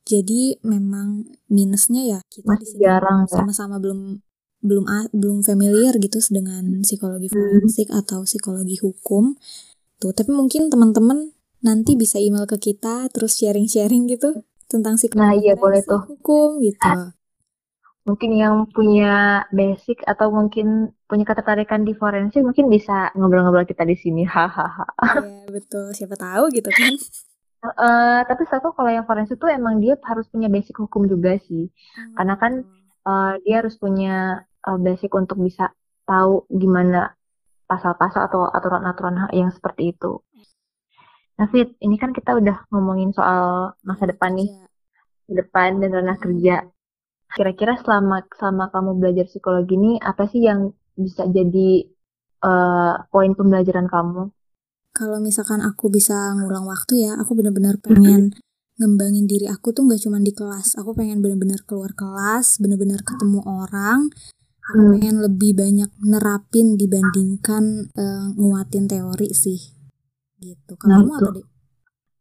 jadi 0.03 0.59
memang 0.67 1.31
minusnya 1.47 2.03
ya 2.03 2.21
kita 2.27 2.51
Masih 2.51 2.75
di 2.75 2.83
jarang 2.83 3.31
ya. 3.31 3.39
sama-sama 3.39 3.79
belum 3.79 4.19
belum 4.63 4.87
belum 5.11 5.39
familiar 5.43 5.99
gitu 5.99 6.23
dengan 6.31 6.83
psikologi 6.87 7.31
hmm. 7.31 7.35
forensik 7.35 7.89
hmm. 7.91 7.99
atau 8.03 8.23
psikologi 8.27 8.79
hukum 8.79 9.35
tuh 9.99 10.15
tapi 10.15 10.31
mungkin 10.35 10.71
teman-teman 10.71 11.35
nanti 11.63 11.95
bisa 11.95 12.19
email 12.19 12.47
ke 12.47 12.59
kita 12.59 13.07
terus 13.15 13.39
sharing-sharing 13.39 14.11
gitu 14.11 14.43
tentang 14.67 14.99
psikologi 14.99 15.23
nah, 15.23 15.35
iya, 15.39 15.55
boleh 15.55 15.83
tuh. 15.87 16.03
hukum 16.11 16.59
gitu 16.63 17.15
mungkin 18.03 18.31
yang 18.35 18.67
punya 18.75 19.47
basic 19.55 20.03
atau 20.03 20.35
mungkin 20.35 20.91
punya 21.07 21.23
ketertarikan 21.23 21.87
di 21.87 21.95
forensik 21.95 22.43
mungkin 22.43 22.67
bisa 22.67 23.15
ngobrol-ngobrol 23.15 23.63
kita 23.63 23.87
di 23.87 23.95
sini 23.95 24.27
hahaha 24.27 24.83
iya 25.23 25.47
betul 25.47 25.95
siapa 25.95 26.19
tahu 26.19 26.51
gitu 26.51 26.67
kan 26.67 26.93
uh, 27.79 28.21
tapi 28.27 28.43
satu 28.51 28.75
kalau 28.75 28.91
yang 28.91 29.07
forensik 29.07 29.39
tuh 29.39 29.55
emang 29.55 29.79
dia 29.79 29.95
harus 30.03 30.27
punya 30.27 30.51
basic 30.51 30.75
hukum 30.83 31.07
juga 31.07 31.39
sih 31.47 31.71
hmm. 31.71 32.19
karena 32.19 32.35
kan 32.35 32.53
uh, 33.07 33.39
dia 33.47 33.63
harus 33.63 33.79
punya 33.79 34.43
uh, 34.67 34.79
basic 34.83 35.15
untuk 35.15 35.39
bisa 35.39 35.71
tahu 36.03 36.47
gimana 36.51 37.15
pasal-pasal 37.67 38.29
atau 38.29 38.45
aturan-aturan 38.53 39.33
yang 39.33 39.49
seperti 39.49 39.97
itu. 39.97 40.21
David, 41.41 41.81
ini 41.81 41.97
kan 41.97 42.13
kita 42.13 42.37
udah 42.37 42.69
ngomongin 42.69 43.17
soal 43.17 43.73
masa 43.81 44.05
depan 44.05 44.37
nih, 44.37 44.53
ya. 44.53 44.69
depan 45.41 45.81
dan 45.81 45.91
ranah 45.97 46.19
kerja. 46.21 46.69
Kira-kira 47.33 47.81
selama 47.81 48.25
selama 48.37 48.69
kamu 48.69 48.91
belajar 49.01 49.25
psikologi 49.29 49.75
ini 49.77 49.93
apa 50.01 50.29
sih 50.29 50.45
yang 50.45 50.73
bisa 50.97 51.25
jadi 51.29 51.89
uh, 52.45 53.09
poin 53.09 53.33
pembelajaran 53.33 53.89
kamu? 53.89 54.29
Kalau 54.93 55.19
misalkan 55.25 55.65
aku 55.65 55.89
bisa 55.89 56.37
ngulang 56.37 56.69
waktu 56.69 57.09
ya, 57.09 57.17
aku 57.17 57.33
benar-benar 57.33 57.81
pengen 57.81 58.37
ngembangin 58.77 59.25
diri 59.25 59.49
aku 59.49 59.73
tuh 59.73 59.89
nggak 59.89 60.05
cuma 60.05 60.21
di 60.21 60.37
kelas. 60.37 60.77
Aku 60.77 60.93
pengen 60.93 61.25
benar-benar 61.25 61.65
keluar 61.65 61.97
kelas, 61.97 62.61
benar-benar 62.61 63.01
ketemu 63.01 63.41
orang, 63.49 64.13
aku 64.63 64.79
hmm. 64.79 64.93
pengen 64.97 65.17
lebih 65.19 65.53
banyak 65.59 65.91
nerapin 66.07 66.79
dibandingkan 66.79 67.91
uh, 67.99 68.27
nguatin 68.39 68.87
teori 68.87 69.31
sih 69.35 69.59
gitu 70.43 70.75
kalau 70.79 70.91
nah, 70.91 70.99
kamu 71.03 71.13
apa 71.19 71.31
deh 71.39 71.47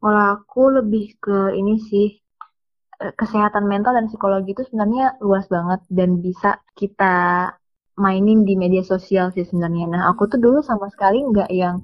kalau 0.02 0.24
aku 0.38 0.62
lebih 0.82 1.06
ke 1.22 1.38
ini 1.54 1.76
sih 1.78 2.21
kesehatan 3.18 3.66
mental 3.66 3.98
dan 3.98 4.06
psikologi 4.10 4.54
itu 4.54 4.64
sebenarnya 4.70 5.18
luas 5.26 5.46
banget 5.50 5.82
dan 5.90 6.22
bisa 6.22 6.62
kita 6.78 7.16
mainin 7.98 8.48
di 8.48 8.54
media 8.56 8.82
sosial 8.86 9.34
sih 9.34 9.46
sebenarnya. 9.46 9.86
Nah 9.90 10.02
aku 10.10 10.30
tuh 10.32 10.40
dulu 10.42 10.60
sama 10.62 10.88
sekali 10.94 11.22
nggak 11.22 11.50
yang 11.52 11.82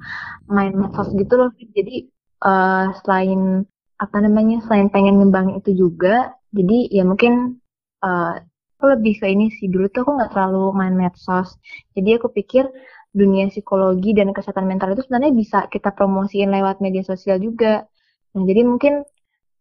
main 0.49 0.73
medsos 0.73 1.10
gitu 1.13 1.34
loh. 1.38 1.49
Jadi 1.58 2.08
uh, 2.45 2.93
selain 3.03 3.65
apa 3.97 4.17
namanya 4.21 4.62
selain 4.65 4.93
pengen 4.93 5.17
ngembangin 5.17 5.58
itu 5.58 5.73
juga, 5.73 6.38
jadi 6.53 6.77
ya 6.93 7.03
mungkin 7.03 7.58
uh, 8.06 8.38
aku 8.77 8.86
lebih 8.93 9.13
ke 9.17 9.25
ini 9.34 9.49
sih 9.49 9.67
dulu 9.73 9.89
tuh 9.89 10.06
aku 10.06 10.12
nggak 10.21 10.32
terlalu 10.38 10.69
main 10.77 10.93
medsos 10.93 11.58
jadi 11.97 12.21
aku 12.21 12.30
pikir 12.30 12.69
dunia 13.10 13.49
psikologi 13.49 14.13
dan 14.13 14.30
kesehatan 14.30 14.69
mental 14.69 14.93
itu 14.93 15.01
sebenarnya 15.10 15.34
bisa 15.34 15.58
kita 15.73 15.89
promosiin 15.97 16.53
lewat 16.53 16.77
media 16.86 17.01
sosial 17.01 17.41
juga 17.41 17.89
nah 18.38 18.43
jadi 18.45 18.62
mungkin 18.62 19.01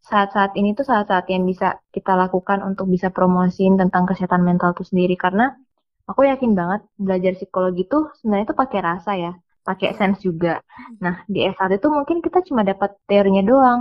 saat-saat 0.06 0.54
ini 0.58 0.72
tuh 0.78 0.86
saat-saat 0.86 1.26
yang 1.34 1.42
bisa 1.50 1.82
kita 1.90 2.12
lakukan 2.14 2.62
untuk 2.62 2.86
bisa 2.94 3.10
promosiin 3.10 3.74
tentang 3.80 4.06
kesehatan 4.08 4.42
mental 4.46 4.70
itu 4.74 4.84
sendiri. 4.86 5.14
Karena 5.18 5.50
aku 6.06 6.20
yakin 6.30 6.52
banget 6.54 6.80
belajar 6.94 7.32
psikologi 7.34 7.82
tuh 7.90 8.14
sebenarnya 8.18 8.46
itu 8.48 8.56
pakai 8.56 8.80
rasa 8.80 9.12
ya 9.18 9.32
pakai 9.66 9.98
sense 9.98 10.22
juga. 10.22 10.62
Nah 11.02 11.26
di 11.26 11.42
S1 11.42 11.74
itu 11.82 11.90
mungkin 11.90 12.22
kita 12.22 12.38
cuma 12.46 12.62
dapat 12.62 12.94
teorinya 13.10 13.42
doang. 13.42 13.80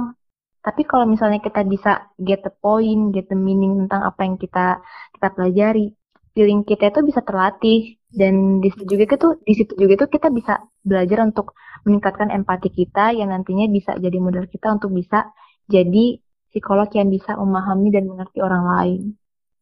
Tapi 0.65 0.81
kalau 0.89 1.05
misalnya 1.05 1.37
kita 1.37 1.61
bisa 1.61 2.09
get 2.17 2.41
the 2.41 2.49
point, 2.49 3.13
get 3.13 3.29
the 3.29 3.37
meaning 3.37 3.85
tentang 3.85 4.01
apa 4.09 4.25
yang 4.25 4.41
kita 4.41 4.81
kita 5.13 5.27
pelajari, 5.37 5.93
feeling 6.33 6.65
kita 6.65 6.89
itu 6.89 7.05
bisa 7.05 7.21
terlatih. 7.21 8.01
Dan 8.09 8.63
di 8.63 8.73
situ 8.73 8.97
juga 8.97 9.13
itu 9.13 9.29
di 9.45 9.53
situ 9.53 9.73
juga 9.77 9.93
itu 10.01 10.05
kita 10.09 10.33
bisa 10.33 10.53
belajar 10.81 11.21
untuk 11.21 11.53
meningkatkan 11.85 12.33
empati 12.33 12.73
kita 12.73 13.13
yang 13.13 13.29
nantinya 13.29 13.69
bisa 13.69 13.93
jadi 14.01 14.17
modal 14.17 14.49
kita 14.49 14.73
untuk 14.73 14.89
bisa 14.89 15.29
jadi 15.71 16.19
psikolog 16.51 16.87
yang 16.95 17.11
bisa 17.11 17.35
memahami 17.35 17.89
dan 17.91 18.07
mengerti 18.07 18.39
orang 18.39 18.63
lain. 18.63 19.01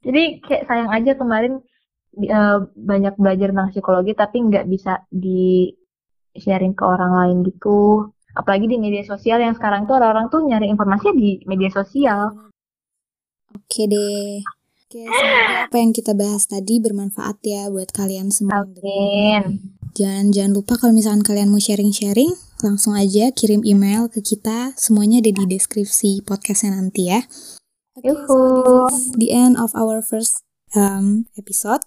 Jadi 0.04 0.44
kayak 0.44 0.68
sayang 0.68 0.92
aja 0.92 1.12
kemarin 1.16 1.63
uh, 2.30 2.60
banyak 2.76 3.16
belajar 3.18 3.50
tentang 3.50 3.72
psikologi 3.72 4.13
tapi 4.13 4.44
nggak 4.44 4.68
bisa 4.68 5.02
di 5.10 5.74
sharing 6.38 6.76
ke 6.76 6.84
orang 6.84 7.13
lain 7.13 7.38
gitu 7.46 8.10
apalagi 8.34 8.66
di 8.66 8.78
media 8.82 9.06
sosial 9.06 9.38
yang 9.38 9.54
sekarang 9.54 9.86
tuh 9.86 10.02
orang-orang 10.02 10.28
tuh 10.34 10.42
nyari 10.42 10.68
informasi 10.70 11.08
di 11.13 11.30
media 11.46 11.70
sosial. 11.70 12.34
Oke 13.54 13.86
deh. 13.86 14.42
Oke, 14.94 15.10
semoga 15.10 15.70
apa 15.70 15.78
yang 15.82 15.89
kita 15.94 16.13
bahas 16.13 16.46
tadi 16.46 16.78
bermanfaat 16.78 17.38
ya 17.46 17.70
buat 17.70 17.89
kalian 17.94 18.30
semua. 18.30 18.62
Amin. 18.62 19.74
Jangan 19.94 20.34
jangan 20.34 20.54
lupa 20.58 20.78
kalau 20.78 20.94
misalkan 20.94 21.22
kalian 21.22 21.50
mau 21.54 21.62
sharing-sharing, 21.62 22.34
langsung 22.63 22.95
aja 22.95 23.30
kirim 23.36 23.62
email 23.67 24.08
ke 24.08 24.23
kita. 24.23 24.71
Semuanya 24.80 25.19
ada 25.19 25.32
di 25.36 25.43
deskripsi 25.45 26.23
podcastnya 26.23 26.80
nanti 26.80 27.12
ya. 27.12 27.21
Okay, 27.99 28.15
so 28.26 28.89
this 28.89 29.06
is 29.06 29.13
the 29.19 29.30
end 29.30 29.54
of 29.60 29.69
our 29.78 30.02
first 30.02 30.41
um, 30.73 31.30
episode. 31.38 31.86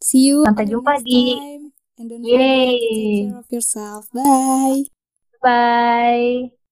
See 0.00 0.30
you. 0.30 0.46
Sampai 0.48 0.70
jumpa 0.70 1.02
di. 1.04 1.36
Time. 1.36 1.64
And 1.94 2.10
don't 2.10 2.26
forget 2.26 2.42
to 2.42 2.88
take 2.90 3.30
care 3.30 3.38
of 3.38 3.48
yourself. 3.50 4.02
Bye. 4.10 4.90
Bye. 5.42 6.63